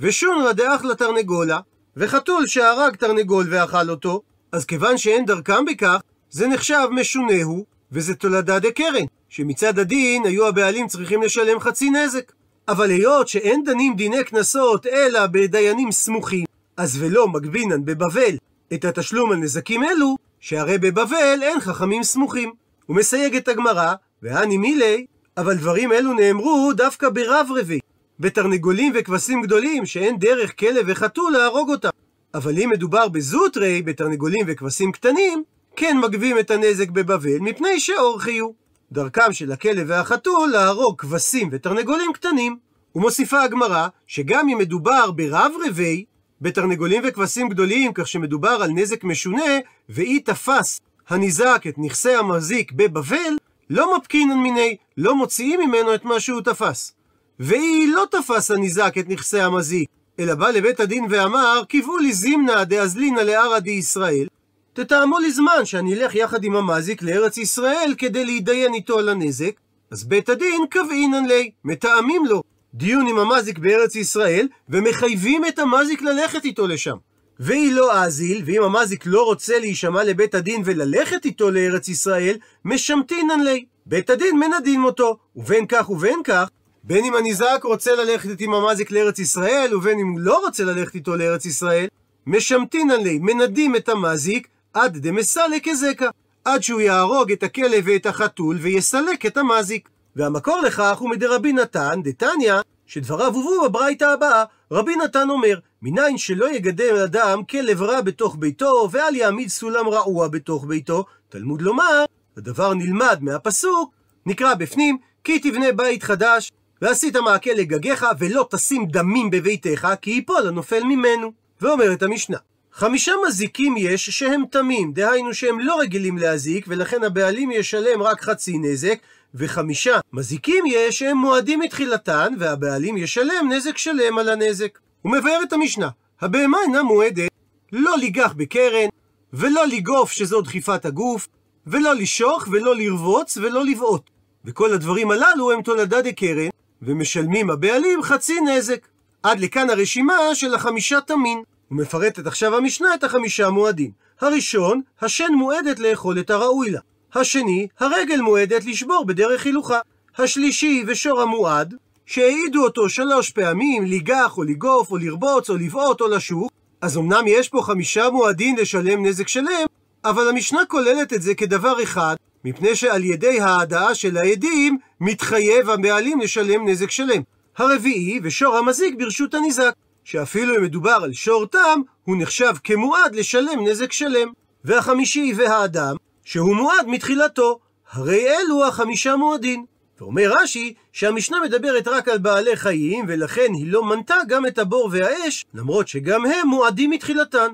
ושונרא 0.00 0.52
דאכלה 0.52 0.94
תרנגולה, 0.94 1.58
וחתול 1.96 2.46
שהרג 2.46 2.96
תרנגול 2.96 3.46
ואכל 3.50 3.90
אותו, 3.90 4.22
אז 4.52 4.64
כיוון 4.64 4.98
שאין 4.98 5.26
דרכם 5.26 5.64
בכך, 5.64 6.00
זה 6.30 6.48
נחשב 6.48 6.88
משונהו, 6.90 7.64
וזה 7.92 8.14
תולדה 8.14 8.58
דקרן, 8.58 9.04
שמצד 9.28 9.78
הדין 9.78 10.24
היו 10.24 10.46
הבעלים 10.46 10.86
צריכים 10.86 11.22
לשלם 11.22 11.60
חצי 11.60 11.90
נזק. 11.90 12.32
אבל 12.68 12.90
היות 12.90 13.28
שאין 13.28 13.64
דנים 13.64 13.96
דיני 13.96 14.24
קנסות 14.24 14.86
אלא 14.86 15.26
בדיינים 15.26 15.92
סמוכים, 15.92 16.44
אז 16.76 17.02
ולא 17.02 17.28
מגבינן 17.28 17.84
בבבל 17.84 18.36
את 18.74 18.84
התשלום 18.84 19.32
על 19.32 19.38
נזקים 19.38 19.84
אלו, 19.84 20.16
שהרי 20.40 20.78
בבבל 20.78 21.38
אין 21.42 21.60
חכמים 21.60 22.02
סמוכים. 22.02 22.52
הוא 22.86 22.96
מסייג 22.96 23.36
את 23.36 23.48
הגמרא, 23.48 23.94
והני 24.22 24.56
מילי, 24.56 25.06
אבל 25.36 25.54
דברים 25.54 25.92
אלו 25.92 26.12
נאמרו 26.12 26.72
דווקא 26.72 27.08
ברב 27.08 27.48
רבי, 27.56 27.78
בתרנגולים 28.22 28.92
וכבשים 28.94 29.42
גדולים 29.42 29.86
שאין 29.86 30.18
דרך 30.18 30.58
כלב 30.58 30.84
וחתול 30.88 31.32
להרוג 31.32 31.70
אותם. 31.70 31.88
אבל 32.34 32.58
אם 32.58 32.70
מדובר 32.70 33.08
בזוטרי, 33.08 33.82
בתרנגולים 33.82 34.44
וכבשים 34.48 34.92
קטנים, 34.92 35.42
כן 35.76 35.98
מגבים 35.98 36.38
את 36.38 36.50
הנזק 36.50 36.90
בבבל, 36.90 37.38
מפני 37.40 37.80
שאורכי 37.80 38.38
הוא. 38.38 38.54
דרכם 38.92 39.32
של 39.32 39.52
הכלב 39.52 39.86
והחתול 39.88 40.50
להרוג 40.50 41.00
כבשים 41.00 41.48
ותרנגולים 41.52 42.12
קטנים. 42.12 42.56
ומוסיפה 42.94 43.42
הגמרא, 43.42 43.88
שגם 44.06 44.48
אם 44.48 44.58
מדובר 44.58 45.10
ברב 45.10 45.52
רבי, 45.68 46.04
בתרנגולים 46.40 47.02
וכבשים 47.06 47.48
גדולים, 47.48 47.92
כך 47.92 48.08
שמדובר 48.08 48.58
על 48.62 48.70
נזק 48.70 49.04
משונה, 49.04 49.58
ואי 49.88 50.20
תפס 50.20 50.80
הניזק 51.08 51.64
את 51.68 51.74
נכסי 51.78 52.14
המזיק 52.14 52.72
בבבל, 52.72 53.36
לא 53.70 53.98
מפקינן 53.98 54.38
מיני, 54.38 54.76
לא 54.96 55.16
מוציאים 55.16 55.60
ממנו 55.60 55.94
את 55.94 56.04
מה 56.04 56.20
שהוא 56.20 56.40
תפס. 56.40 56.92
ואי 57.40 57.86
לא 57.86 58.04
תפס 58.10 58.50
הניזק 58.50 58.94
את 58.98 59.08
נכסי 59.08 59.40
המזיק, 59.40 59.88
אלא 60.18 60.34
בא 60.34 60.48
לבית 60.50 60.80
הדין 60.80 61.06
ואמר, 61.10 61.62
קיוו 61.68 61.98
לי 61.98 62.12
זימנה 62.12 62.64
דאזלינא 62.64 63.20
לערא 63.20 63.58
דישראל, 63.58 64.26
תתאמו 64.72 65.18
לי 65.18 65.32
זמן 65.32 65.64
שאני 65.64 65.94
אלך 65.94 66.14
יחד 66.14 66.44
עם 66.44 66.56
המזיק 66.56 67.02
לארץ 67.02 67.38
ישראל 67.38 67.94
כדי 67.98 68.24
להתדיין 68.24 68.74
איתו 68.74 68.98
על 68.98 69.08
הנזק, 69.08 69.60
אז 69.90 70.04
בית 70.04 70.28
הדין 70.28 70.64
קבעינן 70.70 71.26
לי, 71.26 71.50
מתאמים 71.64 72.26
לו 72.26 72.42
דיון 72.74 73.06
עם 73.06 73.18
המזיק 73.18 73.58
בארץ 73.58 73.96
ישראל, 73.96 74.48
ומחייבים 74.68 75.44
את 75.44 75.58
המזיק 75.58 76.02
ללכת 76.02 76.44
איתו 76.44 76.66
לשם. 76.66 76.96
והיא 77.38 77.72
לא 77.72 78.02
אזיל, 78.02 78.42
ואם 78.46 78.62
המזיק 78.62 79.06
לא 79.06 79.24
רוצה 79.24 79.58
להישמע 79.58 80.04
לבית 80.04 80.34
הדין 80.34 80.62
וללכת 80.64 81.24
איתו 81.24 81.50
לארץ 81.50 81.88
ישראל, 81.88 82.36
משמתינן 82.64 83.40
לי. 83.44 83.64
בית 83.86 84.10
הדין 84.10 84.38
מנדין 84.38 84.84
אותו, 84.84 85.16
ובין 85.36 85.66
כך 85.66 85.90
ובין 85.90 86.20
כך, 86.24 86.48
בין 86.84 87.04
אם 87.04 87.14
הניזק 87.14 87.60
רוצה 87.64 87.94
ללכת 87.94 88.40
עם 88.40 88.54
המזיק 88.54 88.90
לארץ 88.90 89.18
ישראל, 89.18 89.74
ובין 89.74 89.98
אם 89.98 90.08
הוא 90.08 90.20
לא 90.20 90.40
רוצה 90.44 90.64
ללכת 90.64 90.94
איתו 90.94 91.16
לארץ 91.16 91.44
ישראל, 91.44 91.86
משמתינן 92.26 93.00
לי, 93.00 93.18
מנדים 93.18 93.76
את 93.76 93.88
המזיק, 93.88 94.48
עד 94.74 94.98
דמסלק 94.98 95.68
כזקה, 95.68 96.08
עד 96.44 96.62
שהוא 96.62 96.80
יהרוג 96.80 97.32
את 97.32 97.42
הכלב 97.42 97.84
ואת 97.86 98.06
החתול 98.06 98.56
ויסלק 98.60 99.26
את 99.26 99.36
המזיק. 99.36 99.88
והמקור 100.16 100.60
לכך 100.60 100.98
הוא 100.98 101.10
מדרבי 101.10 101.52
נתן, 101.52 102.00
דתניא, 102.04 102.54
שדבריו 102.86 103.34
הובאו 103.34 103.64
בברייתא 103.64 104.04
הבאה. 104.04 104.44
רבי 104.72 104.96
נתן 104.96 105.30
אומר, 105.30 105.58
מניין 105.82 106.18
שלא 106.18 106.50
יגדל 106.50 106.96
אדם 106.96 107.44
כלב 107.44 107.82
רע 107.82 108.00
בתוך 108.00 108.36
ביתו, 108.38 108.88
ואל 108.90 109.16
יעמיד 109.16 109.48
סולם 109.48 109.88
רעוע 109.88 110.28
בתוך 110.28 110.64
ביתו, 110.64 111.04
תלמוד 111.28 111.62
לומר, 111.62 112.04
הדבר 112.36 112.74
נלמד 112.74 113.18
מהפסוק, 113.20 113.94
נקרא 114.26 114.54
בפנים, 114.54 114.98
כי 115.24 115.38
תבנה 115.38 115.72
בית 115.72 116.02
חדש, 116.02 116.50
ועשית 116.82 117.16
מעקה 117.16 117.54
לגגיך, 117.54 118.06
ולא 118.18 118.48
תשים 118.50 118.86
דמים 118.86 119.30
בביתך, 119.30 119.88
כי 120.02 120.10
ייפול 120.10 120.48
הנופל 120.48 120.84
ממנו. 120.84 121.32
ואומרת 121.60 122.02
המשנה, 122.02 122.36
חמישה 122.72 123.12
מזיקים 123.28 123.74
יש 123.76 124.10
שהם 124.10 124.42
תמים, 124.50 124.92
דהיינו 124.92 125.34
שהם 125.34 125.60
לא 125.60 125.80
רגילים 125.80 126.18
להזיק, 126.18 126.64
ולכן 126.68 127.04
הבעלים 127.04 127.50
ישלם 127.50 128.02
רק 128.02 128.20
חצי 128.20 128.58
נזק, 128.58 128.98
וחמישה 129.34 130.00
מזיקים 130.12 130.64
יש 130.66 130.98
שהם 130.98 131.16
מועדים 131.16 131.60
מתחילתן, 131.60 132.32
והבעלים 132.38 132.96
ישלם 132.96 133.52
נזק 133.52 133.78
שלם 133.78 134.18
על 134.18 134.28
הנזק. 134.28 134.78
הוא 135.02 135.16
את 135.42 135.52
המשנה, 135.52 135.88
הבהמה 136.20 136.58
אינה 136.66 136.82
מועדת 136.82 137.30
לא 137.72 137.96
ליגח 137.98 138.32
בקרן, 138.36 138.88
ולא 139.32 139.66
לגוף 139.66 140.12
שזו 140.12 140.40
דחיפת 140.40 140.84
הגוף, 140.84 141.28
ולא 141.66 141.94
לשוך, 141.94 142.48
ולא 142.50 142.76
לרבוץ, 142.76 143.36
ולא 143.36 143.64
לבעוט. 143.64 144.10
וכל 144.44 144.72
הדברים 144.72 145.10
הללו 145.10 145.52
הם 145.52 145.62
תולדה 145.62 146.02
דקרן, 146.02 146.48
ומשלמים 146.82 147.50
הבעלים 147.50 148.02
חצי 148.02 148.40
נזק. 148.40 148.86
עד 149.22 149.40
לכאן 149.40 149.70
הרשימה 149.70 150.14
של 150.34 150.54
החמישה 150.54 151.00
תמין. 151.00 151.42
ומפרטת 151.70 152.26
עכשיו 152.26 152.56
המשנה 152.56 152.94
את 152.94 153.04
החמישה 153.04 153.50
מועדים. 153.50 153.90
הראשון, 154.20 154.80
השן 155.00 155.32
מועדת 155.38 155.78
לאכול 155.78 156.18
את 156.18 156.30
הראוי 156.30 156.70
לה. 156.70 156.80
השני, 157.14 157.68
הרגל 157.80 158.20
מועדת 158.20 158.64
לשבור 158.64 159.04
בדרך 159.04 159.44
הילוכה. 159.44 159.78
השלישי, 160.18 160.84
ושור 160.86 161.20
המועד, 161.20 161.74
שהעידו 162.06 162.64
אותו 162.64 162.88
שלוש 162.88 163.30
פעמים, 163.30 163.84
ליגח 163.84 164.38
או 164.38 164.42
לגוף 164.42 164.90
או 164.90 164.96
לרבוץ 164.96 165.50
או 165.50 165.56
לבעוט 165.56 166.00
או 166.00 166.08
לשוק, 166.08 166.52
אז 166.80 166.96
אמנם 166.96 167.24
יש 167.26 167.48
פה 167.48 167.62
חמישה 167.62 168.10
מועדים 168.10 168.56
לשלם 168.56 169.06
נזק 169.06 169.28
שלם, 169.28 169.66
אבל 170.04 170.28
המשנה 170.28 170.60
כוללת 170.68 171.12
את 171.12 171.22
זה 171.22 171.34
כדבר 171.34 171.82
אחד, 171.82 172.16
מפני 172.44 172.76
שעל 172.76 173.04
ידי 173.04 173.40
ההעדה 173.40 173.94
של 173.94 174.16
העדים, 174.16 174.78
מתחייב 175.00 175.70
הבעלים 175.70 176.20
לשלם 176.20 176.68
נזק 176.68 176.90
שלם. 176.90 177.22
הרביעי, 177.56 178.20
ושור 178.22 178.56
המזיק 178.56 178.94
ברשות 178.98 179.34
הניזק, 179.34 179.72
שאפילו 180.04 180.56
אם 180.56 180.62
מדובר 180.62 180.98
על 181.02 181.12
שור 181.12 181.46
תם, 181.46 181.80
הוא 182.04 182.16
נחשב 182.18 182.54
כמועד 182.64 183.14
לשלם 183.14 183.68
נזק 183.68 183.92
שלם. 183.92 184.28
והחמישי 184.64 185.32
והאדם, 185.36 185.96
שהוא 186.24 186.56
מועד 186.56 186.86
מתחילתו, 186.86 187.58
הרי 187.92 188.26
אלו 188.28 188.66
החמישה 188.66 189.16
מועדים. 189.16 189.64
ואומר 190.00 190.32
רש"י 190.42 190.74
שהמשנה 190.92 191.36
מדברת 191.44 191.88
רק 191.88 192.08
על 192.08 192.18
בעלי 192.18 192.56
חיים, 192.56 193.04
ולכן 193.08 193.46
היא 193.54 193.72
לא 193.72 193.84
מנתה 193.84 194.16
גם 194.28 194.46
את 194.46 194.58
הבור 194.58 194.88
והאש, 194.92 195.44
למרות 195.54 195.88
שגם 195.88 196.26
הם 196.26 196.48
מועדים 196.48 196.90
מתחילתן. 196.90 197.48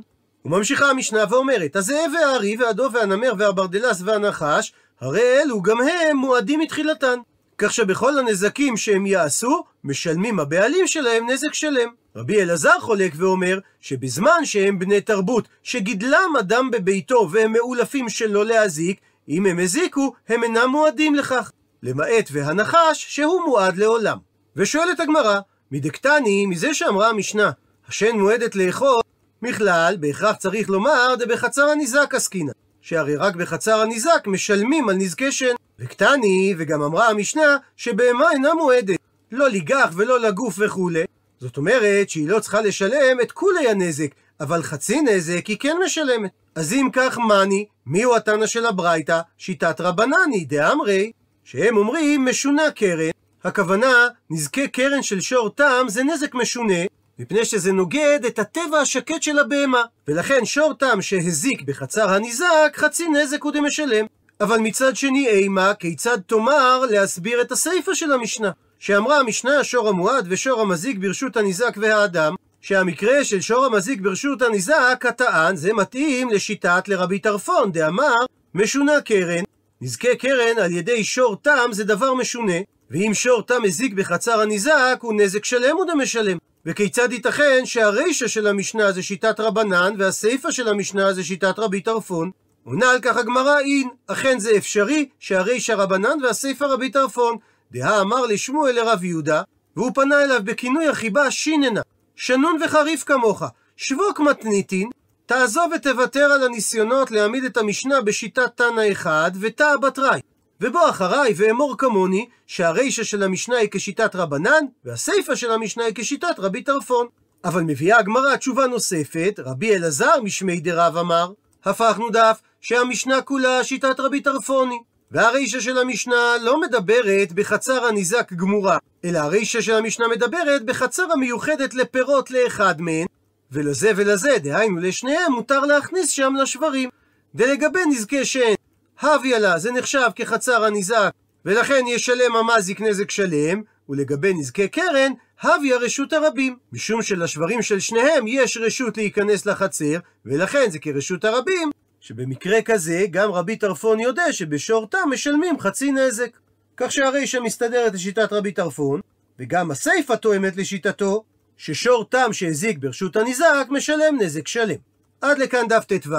וממשיכה 0.48 0.90
המשנה 0.90 1.24
ואומרת, 1.30 1.76
הזאב 1.76 2.10
והארי 2.14 2.56
והדוב 2.56 2.94
והנמר 2.94 3.32
והברדלס 3.38 4.02
והנחש, 4.04 4.72
הרי 5.00 5.42
אלו 5.42 5.62
גם 5.62 5.76
הם 5.80 6.16
מועדים 6.16 6.60
מתחילתן. 6.60 7.18
כך 7.58 7.72
שבכל 7.72 8.18
הנזקים 8.18 8.76
שהם 8.76 9.06
יעשו, 9.06 9.64
משלמים 9.84 10.40
הבעלים 10.40 10.86
שלהם 10.86 11.30
נזק 11.30 11.54
שלם. 11.54 11.88
רבי 12.16 12.42
אלעזר 12.42 12.80
חולק 12.80 13.12
ואומר 13.16 13.58
שבזמן 13.80 14.44
שהם 14.44 14.78
בני 14.78 15.00
תרבות, 15.00 15.48
שגידלם 15.62 16.36
אדם 16.38 16.70
בביתו 16.70 17.28
והם 17.30 17.52
מאולפים 17.52 18.08
שלא 18.08 18.44
להזיק, 18.44 19.00
אם 19.28 19.46
הם 19.46 19.58
הזיקו, 19.58 20.12
הם 20.28 20.42
אינם 20.42 20.68
מועדים 20.70 21.14
לכך. 21.14 21.50
למעט 21.82 22.28
והנחש 22.32 23.06
שהוא 23.08 23.42
מועד 23.46 23.76
לעולם. 23.76 24.18
ושואלת 24.56 25.00
הגמרא, 25.00 25.40
מדקתני, 25.72 26.46
מזה 26.46 26.74
שאמרה 26.74 27.08
המשנה, 27.08 27.50
השן 27.88 28.16
מועדת 28.18 28.56
לאכול, 28.56 29.00
מכלל, 29.42 29.96
בהכרח 30.00 30.36
צריך 30.36 30.70
לומר, 30.70 31.14
דבחצר 31.18 31.62
הניזק 31.62 32.14
עסקינא. 32.14 32.52
שהרי 32.80 33.16
רק 33.16 33.36
בחצר 33.36 33.80
הניזק 33.80 34.26
משלמים 34.26 34.88
על 34.88 34.96
נזקי 34.96 35.32
שן. 35.32 35.54
וקטני, 35.78 36.54
וגם 36.58 36.82
אמרה 36.82 37.08
המשנה, 37.08 37.56
שבהמה 37.76 38.32
אינה 38.32 38.54
מועדת, 38.54 38.98
לא 39.32 39.48
ליגח 39.48 39.90
ולא 39.94 40.20
לגוף 40.20 40.54
וכולי. 40.58 41.04
זאת 41.40 41.56
אומרת 41.56 42.10
שהיא 42.10 42.28
לא 42.28 42.40
צריכה 42.40 42.60
לשלם 42.60 43.20
את 43.22 43.32
כולי 43.32 43.68
הנזק, 43.68 44.10
אבל 44.40 44.62
חצי 44.62 45.00
נזק 45.00 45.46
היא 45.46 45.56
כן 45.60 45.76
משלמת. 45.84 46.30
אז 46.54 46.72
אם 46.72 46.88
כך 46.92 47.18
מאני, 47.18 47.66
מיהו 47.86 48.16
התנא 48.16 48.46
של 48.46 48.66
הברייתא? 48.66 49.20
שיטת 49.38 49.80
רבנני, 49.80 50.44
דאמרי, 50.44 51.12
שהם 51.44 51.76
אומרים 51.76 52.24
משונה 52.24 52.70
קרן, 52.70 53.10
הכוונה 53.44 54.08
נזקי 54.30 54.68
קרן 54.68 55.02
של 55.02 55.20
שור 55.20 55.50
תם 55.50 55.86
זה 55.88 56.02
נזק 56.02 56.34
משונה, 56.34 56.84
מפני 57.18 57.44
שזה 57.44 57.72
נוגד 57.72 58.20
את 58.26 58.38
הטבע 58.38 58.78
השקט 58.78 59.22
של 59.22 59.38
הבהמה, 59.38 59.82
ולכן 60.08 60.44
שור 60.44 60.74
תם 60.74 61.02
שהזיק 61.02 61.62
בחצר 61.62 62.10
הניזק, 62.10 62.72
חצי 62.76 63.08
נזק 63.08 63.42
הוא 63.42 63.52
דמשלם. 63.52 64.06
אבל 64.40 64.58
מצד 64.58 64.96
שני 64.96 65.28
אימה, 65.28 65.74
כיצד 65.74 66.18
תאמר 66.26 66.80
להסביר 66.90 67.40
את 67.40 67.52
הסיפא 67.52 67.94
של 67.94 68.12
המשנה? 68.12 68.50
שאמרה 68.78 69.20
המשנה 69.20 69.64
שור 69.64 69.88
המועד 69.88 70.26
ושור 70.28 70.60
המזיק 70.60 70.98
ברשות 70.98 71.36
הניזק 71.36 71.76
והאדם, 71.76 72.34
שהמקרה 72.60 73.24
של 73.24 73.40
שור 73.40 73.64
המזיק 73.64 74.00
ברשות 74.00 74.42
הניזק, 74.42 75.04
הטען, 75.08 75.56
זה 75.56 75.72
מתאים 75.72 76.30
לשיטת 76.30 76.88
לרבי 76.88 77.18
טרפון, 77.18 77.72
דאמר, 77.72 78.14
משונה 78.54 79.00
קרן, 79.00 79.42
נזקי 79.80 80.16
קרן 80.16 80.58
על 80.58 80.72
ידי 80.72 81.04
שור 81.04 81.36
תם 81.42 81.70
זה 81.72 81.84
דבר 81.84 82.14
משונה, 82.14 82.58
ואם 82.90 83.10
שור 83.14 83.42
תם 83.42 83.64
הזיק 83.64 83.92
בחצר 83.94 84.40
הניזק, 84.40 84.98
הוא 85.00 85.14
נזק 85.16 85.44
שלם 85.44 85.76
הוא 85.76 85.84
דמשלם. 85.84 86.38
וכיצד 86.68 87.12
ייתכן 87.12 87.66
שהרישא 87.66 88.28
של 88.28 88.46
המשנה 88.46 88.92
זה 88.92 89.02
שיטת 89.02 89.40
רבנן, 89.40 89.94
והסיפא 89.98 90.50
של 90.50 90.68
המשנה 90.68 91.12
זה 91.12 91.24
שיטת 91.24 91.58
רבי 91.58 91.80
טרפון? 91.80 92.30
עונה 92.64 92.90
על 92.90 93.00
כך 93.02 93.16
הגמרא 93.16 93.58
אין, 93.58 93.88
אכן 94.06 94.38
זה 94.38 94.50
אפשרי 94.56 95.08
שהרישא 95.18 95.72
רבנן 95.72 96.22
והסיפא 96.22 96.64
רבי 96.64 96.90
טרפון. 96.90 97.36
דהה 97.72 98.00
אמר 98.00 98.26
לשמואל 98.26 98.74
לרב 98.74 99.04
יהודה, 99.04 99.42
והוא 99.76 99.90
פנה 99.94 100.24
אליו 100.24 100.40
בכינוי 100.44 100.88
החיבה 100.88 101.30
שיננה, 101.30 101.80
שנון 102.16 102.58
וחריף 102.64 103.04
כמוך, 103.04 103.42
שבוק 103.76 104.20
מתניתין, 104.20 104.90
תעזוב 105.26 105.72
ותוותר 105.76 106.24
על 106.24 106.44
הניסיונות 106.44 107.10
להעמיד 107.10 107.44
את 107.44 107.56
המשנה 107.56 108.00
בשיטת 108.00 108.56
תנא 108.56 108.92
אחד 108.92 109.30
ותא 109.40 109.76
בתראי. 109.82 110.20
ובוא 110.60 110.90
אחריי 110.90 111.34
ואמור 111.36 111.74
כמוני, 111.78 112.28
שהרישא 112.46 113.04
של 113.04 113.22
המשנה 113.22 113.56
היא 113.56 113.68
כשיטת 113.72 114.16
רבנן, 114.16 114.64
והסיפא 114.84 115.34
של 115.34 115.50
המשנה 115.50 115.84
היא 115.84 115.94
כשיטת 115.94 116.34
רבי 116.38 116.62
טרפון. 116.62 117.06
אבל 117.44 117.62
מביאה 117.62 117.98
הגמרא 117.98 118.36
תשובה 118.36 118.66
נוספת, 118.66 119.40
רבי 119.44 119.76
אלעזר 119.76 120.20
משמי 120.22 120.60
דרב 120.60 120.96
אמר, 120.96 121.32
הפכנו 121.64 122.10
דף 122.10 122.40
שהמשנה 122.60 123.22
כולה 123.22 123.64
שיטת 123.64 124.00
רבי 124.00 124.20
טרפוני. 124.20 124.78
והרישא 125.10 125.60
של 125.60 125.78
המשנה 125.78 126.36
לא 126.42 126.60
מדברת 126.60 127.32
בחצר 127.32 127.84
הניזק 127.84 128.32
גמורה, 128.32 128.78
אלא 129.04 129.18
הרישא 129.18 129.60
של 129.60 129.74
המשנה 129.74 130.08
מדברת 130.08 130.64
בחצר 130.64 131.12
המיוחדת 131.12 131.74
לפירות 131.74 132.30
לאחד 132.30 132.80
מהן, 132.80 133.06
ולזה 133.52 133.90
ולזה, 133.96 134.38
דהיינו 134.38 134.78
לשניהם, 134.80 135.32
מותר 135.32 135.60
להכניס 135.60 136.10
שם 136.10 136.34
לשברים. 136.42 136.88
ולגבי 137.34 137.80
נזקי 137.86 138.24
שן, 138.24 138.54
הביא 139.00 139.36
לה, 139.36 139.58
זה 139.58 139.72
נחשב 139.72 140.08
כחצר 140.16 140.64
הניזק, 140.64 141.10
ולכן 141.44 141.84
ישלם 141.86 142.36
המזיק 142.36 142.80
נזק 142.80 143.10
שלם, 143.10 143.62
ולגבי 143.88 144.34
נזקי 144.34 144.68
קרן, 144.68 145.12
הביא 145.40 145.74
רשות 145.74 146.12
הרבים. 146.12 146.56
משום 146.72 147.02
שלשברים 147.02 147.62
של 147.62 147.80
שניהם 147.80 148.26
יש 148.26 148.56
רשות 148.56 148.96
להיכנס 148.96 149.46
לחצר, 149.46 149.98
ולכן 150.26 150.70
זה 150.70 150.78
כרשות 150.78 151.24
הרבים, 151.24 151.70
שבמקרה 152.00 152.62
כזה 152.62 153.04
גם 153.10 153.32
רבי 153.32 153.56
טרפון 153.56 154.00
יודע 154.00 154.32
שבשורתם 154.32 155.08
משלמים 155.10 155.60
חצי 155.60 155.92
נזק. 155.92 156.30
כך 156.76 156.92
שהרישא 156.92 157.38
מסתדרת 157.44 157.94
לשיטת 157.94 158.32
רבי 158.32 158.52
טרפון, 158.52 159.00
וגם 159.38 159.70
הסיפא 159.70 160.14
תואמת 160.14 160.56
לשיטתו, 160.56 161.24
ששור 161.56 162.04
תם 162.04 162.32
שהזיק 162.32 162.78
ברשות 162.78 163.16
הניזק 163.16 163.66
משלם 163.70 164.18
נזק 164.20 164.48
שלם. 164.48 164.76
עד 165.20 165.38
לכאן 165.38 165.68
דף 165.68 165.84
ט"ו, 165.84 166.14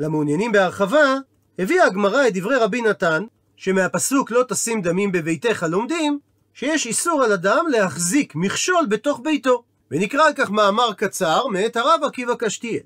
למעוניינים 0.00 0.52
בהרחבה, 0.52 1.14
הביאה 1.58 1.86
הגמרא 1.86 2.28
את 2.28 2.34
דברי 2.34 2.56
רבי 2.56 2.82
נתן, 2.82 3.24
שמהפסוק 3.56 4.30
לא 4.30 4.44
תשים 4.48 4.82
דמים 4.82 5.12
בביתך 5.12 5.66
לומדים, 5.68 6.18
שיש 6.54 6.86
איסור 6.86 7.22
על 7.22 7.32
אדם 7.32 7.64
להחזיק 7.70 8.34
מכשול 8.34 8.86
בתוך 8.86 9.20
ביתו. 9.24 9.62
ונקרא 9.90 10.26
על 10.26 10.32
כך 10.36 10.50
מאמר 10.50 10.92
קצר 10.92 11.46
מאת 11.46 11.76
הרב 11.76 12.00
עקיבא 12.04 12.34
קשתיאל. 12.38 12.80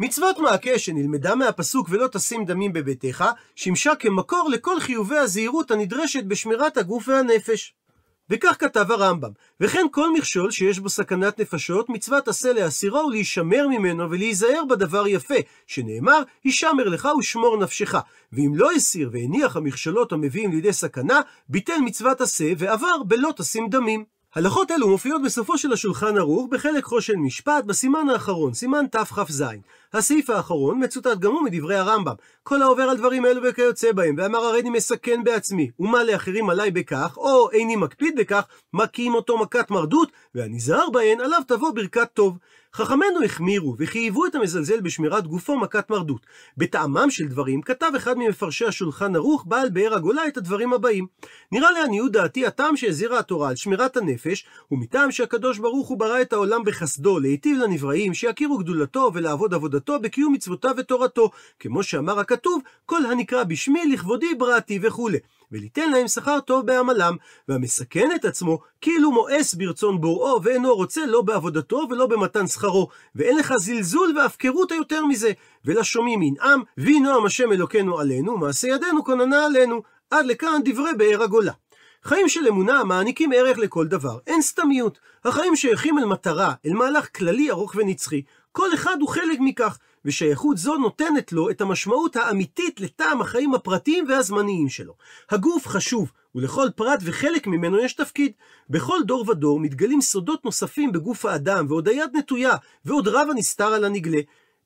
מצוות 0.00 0.38
מעקה 0.38 0.78
שנלמדה 0.78 1.34
מהפסוק 1.34 1.86
ולא 1.90 2.06
תשים 2.06 2.44
דמים 2.44 2.72
בביתך, 2.72 3.24
שימשה 3.54 3.94
כמקור 3.94 4.48
לכל 4.52 4.80
חיובי 4.80 5.18
הזהירות 5.18 5.70
הנדרשת 5.70 6.24
בשמירת 6.24 6.76
הגוף 6.76 7.08
והנפש. 7.08 7.74
וכך 8.30 8.56
כתב 8.58 8.92
הרמב"ם, 8.92 9.30
וכן 9.60 9.86
כל 9.90 10.12
מכשול 10.12 10.50
שיש 10.50 10.78
בו 10.78 10.88
סכנת 10.88 11.40
נפשות, 11.40 11.88
מצוות 11.88 12.28
עשה 12.28 12.52
להסירו 12.52 12.98
ולהישמר 12.98 13.68
ממנו 13.68 14.10
ולהיזהר 14.10 14.64
בדבר 14.70 15.06
יפה, 15.06 15.34
שנאמר, 15.66 16.22
הישמר 16.44 16.88
לך 16.88 17.08
ושמור 17.18 17.56
נפשך. 17.56 17.94
ואם 18.32 18.52
לא 18.54 18.72
הסיר 18.72 19.10
והניח 19.12 19.56
המכשולות 19.56 20.12
המביאים 20.12 20.50
לידי 20.50 20.72
סכנה, 20.72 21.20
ביטל 21.48 21.78
מצוות 21.84 22.20
עשה 22.20 22.52
ועבר 22.58 23.02
בלא 23.06 23.32
תשים 23.36 23.68
דמים. 23.68 24.04
הלכות 24.34 24.70
אלו 24.70 24.88
מופיעות 24.88 25.22
בסופו 25.22 25.58
של 25.58 25.72
השולחן 25.72 26.18
ערוך 26.18 26.48
בחלק 26.50 26.84
חושן 26.84 27.16
משפט 27.16 27.64
בסימן 27.64 28.08
האחרון, 28.08 28.54
סימן 28.54 28.84
תכ"ז. 28.90 29.44
הסעיף 29.92 30.30
האחרון 30.30 30.84
מצוטט 30.84 31.18
גם 31.18 31.32
הוא 31.32 31.42
מדברי 31.42 31.76
הרמב"ם. 31.76 32.14
כל 32.42 32.62
העובר 32.62 32.82
על 32.82 32.96
דברים 32.96 33.26
אלו 33.26 33.42
וכיוצא 33.42 33.92
בהם, 33.92 34.14
ואמר 34.18 34.38
הריני 34.38 34.70
מסכן 34.70 35.24
בעצמי, 35.24 35.70
ומה 35.78 36.04
לאחרים 36.04 36.50
עליי 36.50 36.70
בכך, 36.70 37.16
או 37.16 37.50
איני 37.50 37.76
מקפיד 37.76 38.16
בכך, 38.18 38.44
מכים 38.72 39.14
אותו 39.14 39.38
מכת 39.38 39.70
מרדות, 39.70 40.12
והנזהר 40.34 40.90
בהן 40.90 41.20
עליו 41.20 41.40
תבוא 41.46 41.70
ברכת 41.70 42.08
טוב. 42.14 42.38
חכמינו 42.74 43.24
החמירו 43.24 43.76
וחייבו 43.78 44.26
את 44.26 44.34
המזלזל 44.34 44.80
בשמירת 44.80 45.26
גופו 45.26 45.56
מכת 45.56 45.90
מרדות. 45.90 46.26
בטעמם 46.56 47.10
של 47.10 47.28
דברים 47.28 47.62
כתב 47.62 47.90
אחד 47.96 48.18
ממפרשי 48.18 48.64
השולחן 48.64 49.16
ערוך 49.16 49.44
בעל 49.46 49.70
באר 49.70 49.94
הגולה 49.94 50.26
את 50.28 50.36
הדברים 50.36 50.72
הבאים. 50.72 51.06
נראה 51.52 51.70
לעניות 51.70 52.12
דעתי 52.12 52.46
הטעם 52.46 52.76
שהזהירה 52.76 53.18
התורה 53.18 53.48
על 53.48 53.56
שמירת 53.56 53.96
הנפש 53.96 54.46
הוא 54.68 54.78
מטעם 54.78 55.10
שהקדוש 55.10 55.58
ברוך 55.58 55.88
הוא 55.88 55.98
ברא 55.98 56.20
את 56.20 56.32
העולם 56.32 56.64
בחסדו 56.64 57.18
להיטיב 57.18 57.58
לנבראים 57.58 58.14
שיכירו 58.14 58.58
גדולתו 58.58 59.10
ולעבוד 59.14 59.54
עבודתו 59.54 59.77
בקיום 59.86 60.32
מצוותיו 60.32 60.74
ותורתו 60.76 61.30
כמו 61.58 61.82
שאמר 61.82 62.20
הכתוב 62.20 62.62
כל 62.86 63.06
הנקרא 63.06 63.44
בשמי 63.44 63.86
לכבודי 63.86 64.34
בראתי 64.34 64.78
וכולי. 64.82 65.18
וליתן 65.52 65.90
להם 65.90 66.08
שכר 66.08 66.40
טוב 66.40 66.66
בעמלם, 66.66 67.16
והמסכן 67.48 68.08
את 68.14 68.24
עצמו 68.24 68.58
כאילו 68.80 69.12
מואס 69.12 69.54
ברצון 69.54 70.00
בוראו, 70.00 70.42
ואינו 70.42 70.74
רוצה 70.74 71.06
לא 71.06 71.22
בעבודתו 71.22 71.86
ולא 71.90 72.06
במתן 72.06 72.46
שכרו, 72.46 72.88
ואין 73.14 73.36
לך 73.36 73.54
זלזול 73.56 74.12
והפקרות 74.16 74.72
היותר 74.72 75.04
מזה, 75.04 75.32
ולשומעים 75.64 76.22
ינעם, 76.22 76.62
וינועם 76.78 77.26
השם 77.26 77.52
אלוקינו 77.52 77.98
עלינו, 77.98 78.38
מעשה 78.38 78.68
ידינו 78.68 79.04
כוננה 79.04 79.46
עלינו. 79.46 79.82
עד 80.10 80.26
לכאן 80.26 80.60
דברי 80.64 80.94
באר 80.96 81.22
הגולה. 81.22 81.52
חיים 82.04 82.28
של 82.28 82.48
אמונה 82.48 82.84
מעניקים 82.84 83.32
ערך 83.32 83.58
לכל 83.58 83.86
דבר, 83.86 84.18
אין 84.26 84.42
סתמיות. 84.42 84.98
החיים 85.24 85.56
שייכים 85.56 85.98
אל 85.98 86.04
מטרה, 86.04 86.52
אל 86.66 86.72
מהלך 86.72 87.16
כללי 87.16 87.50
ארוך 87.50 87.74
ונצחי, 87.76 88.22
כל 88.58 88.74
אחד 88.74 88.96
הוא 89.00 89.08
חלק 89.08 89.38
מכך, 89.40 89.78
ושייכות 90.04 90.58
זו 90.58 90.76
נותנת 90.76 91.32
לו 91.32 91.50
את 91.50 91.60
המשמעות 91.60 92.16
האמיתית 92.16 92.80
לטעם 92.80 93.20
החיים 93.20 93.54
הפרטיים 93.54 94.04
והזמניים 94.08 94.68
שלו. 94.68 94.94
הגוף 95.30 95.66
חשוב, 95.66 96.12
ולכל 96.34 96.68
פרט 96.76 96.98
וחלק 97.02 97.46
ממנו 97.46 97.78
יש 97.78 97.92
תפקיד. 97.92 98.32
בכל 98.70 98.98
דור 99.06 99.30
ודור 99.30 99.60
מתגלים 99.60 100.00
סודות 100.00 100.44
נוספים 100.44 100.92
בגוף 100.92 101.24
האדם, 101.24 101.66
ועוד 101.68 101.88
היד 101.88 102.10
נטויה, 102.14 102.56
ועוד 102.84 103.08
רב 103.08 103.28
הנסתר 103.30 103.66
על 103.66 103.84
הנגלה. 103.84 104.20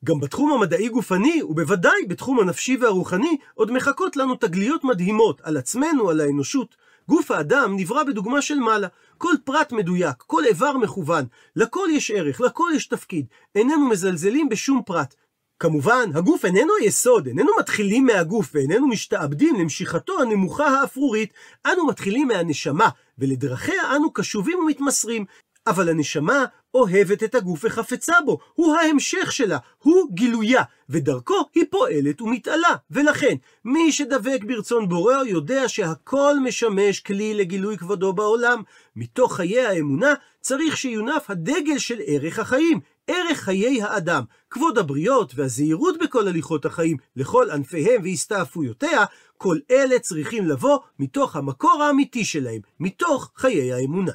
גם 0.05 0.21
בתחום 0.21 0.53
המדעי-גופני, 0.53 1.43
ובוודאי 1.43 2.07
בתחום 2.09 2.41
הנפשי 2.41 2.77
והרוחני, 2.77 3.37
עוד 3.55 3.73
מחכות 3.73 4.17
לנו 4.17 4.35
תגליות 4.37 4.85
מדהימות 4.85 5.41
על 5.45 5.57
עצמנו, 5.57 6.11
על 6.11 6.21
האנושות. 6.21 6.77
גוף 7.13 7.31
האדם 7.31 7.77
נברא 7.77 8.05
בדוגמה 8.05 8.43
של 8.43 8.55
מעלה. 8.59 8.89
כל 9.19 9.35
פרט 9.45 9.73
מדויק, 9.73 10.17
כל 10.27 10.45
איבר 10.45 10.77
מכוון, 10.77 11.25
לכל 11.57 11.89
יש 11.93 12.11
ערך, 12.11 12.41
לכל 12.41 12.71
יש 12.75 12.87
תפקיד. 12.87 13.27
איננו 13.55 13.89
מזלזלים 13.89 14.49
בשום 14.49 14.83
פרט. 14.87 15.15
כמובן, 15.59 16.11
הגוף 16.15 16.45
איננו 16.45 16.73
היסוד, 16.81 17.27
איננו 17.27 17.51
מתחילים 17.59 18.07
מהגוף 18.07 18.51
ואיננו 18.55 18.89
משתעבדים 18.89 19.57
למשיכתו 19.61 20.21
הנמוכה 20.21 20.67
האפרורית, 20.67 21.33
אנו 21.67 21.87
מתחילים 21.87 22.29
מהנשמה, 22.29 22.89
ולדרכיה 23.19 23.97
אנו 23.97 24.13
קשובים 24.13 24.59
ומתמסרים. 24.59 25.25
אבל 25.67 25.89
הנשמה 25.89 26.45
אוהבת 26.75 27.23
את 27.23 27.35
הגוף 27.35 27.65
וחפצה 27.65 28.15
בו, 28.27 28.39
הוא 28.55 28.77
ההמשך 28.77 29.33
שלה, 29.33 29.59
הוא 29.79 30.09
גילויה, 30.15 30.63
ודרכו 30.89 31.49
היא 31.55 31.65
פועלת 31.71 32.21
ומתעלה. 32.21 32.77
ולכן, 32.91 33.35
מי 33.65 33.93
שדבק 33.93 34.45
ברצון 34.47 34.89
בוראו 34.89 35.25
יודע 35.27 35.69
שהכל 35.69 36.35
משמש 36.45 37.01
כלי 37.01 37.35
לגילוי 37.35 37.79
כבודו 37.79 38.13
בעולם. 38.13 38.63
מתוך 38.97 39.37
חיי 39.37 39.67
האמונה 39.67 40.15
צריך 40.41 40.77
שיונף 40.77 41.31
הדגל 41.31 41.79
של 41.79 41.99
ערך 42.07 42.39
החיים, 42.39 42.81
ערך 43.07 43.39
חיי 43.39 43.83
האדם, 43.83 44.23
כבוד 44.51 44.79
הבריות 44.79 45.33
והזהירות 45.35 45.99
בכל 45.99 46.29
הליכות 46.29 46.67
החיים, 46.67 46.97
לכל 47.17 47.51
ענפיהם 47.51 48.03
והסתעפויותיה, 48.03 49.05
כל 49.39 49.59
אלה 49.71 49.99
צריכים 49.99 50.47
לבוא 50.47 50.79
מתוך 50.99 51.37
המקור 51.37 51.83
האמיתי 51.83 52.25
שלהם, 52.25 52.61
מתוך 52.81 53.31
חיי 53.37 53.73
האמונה. 53.73 54.13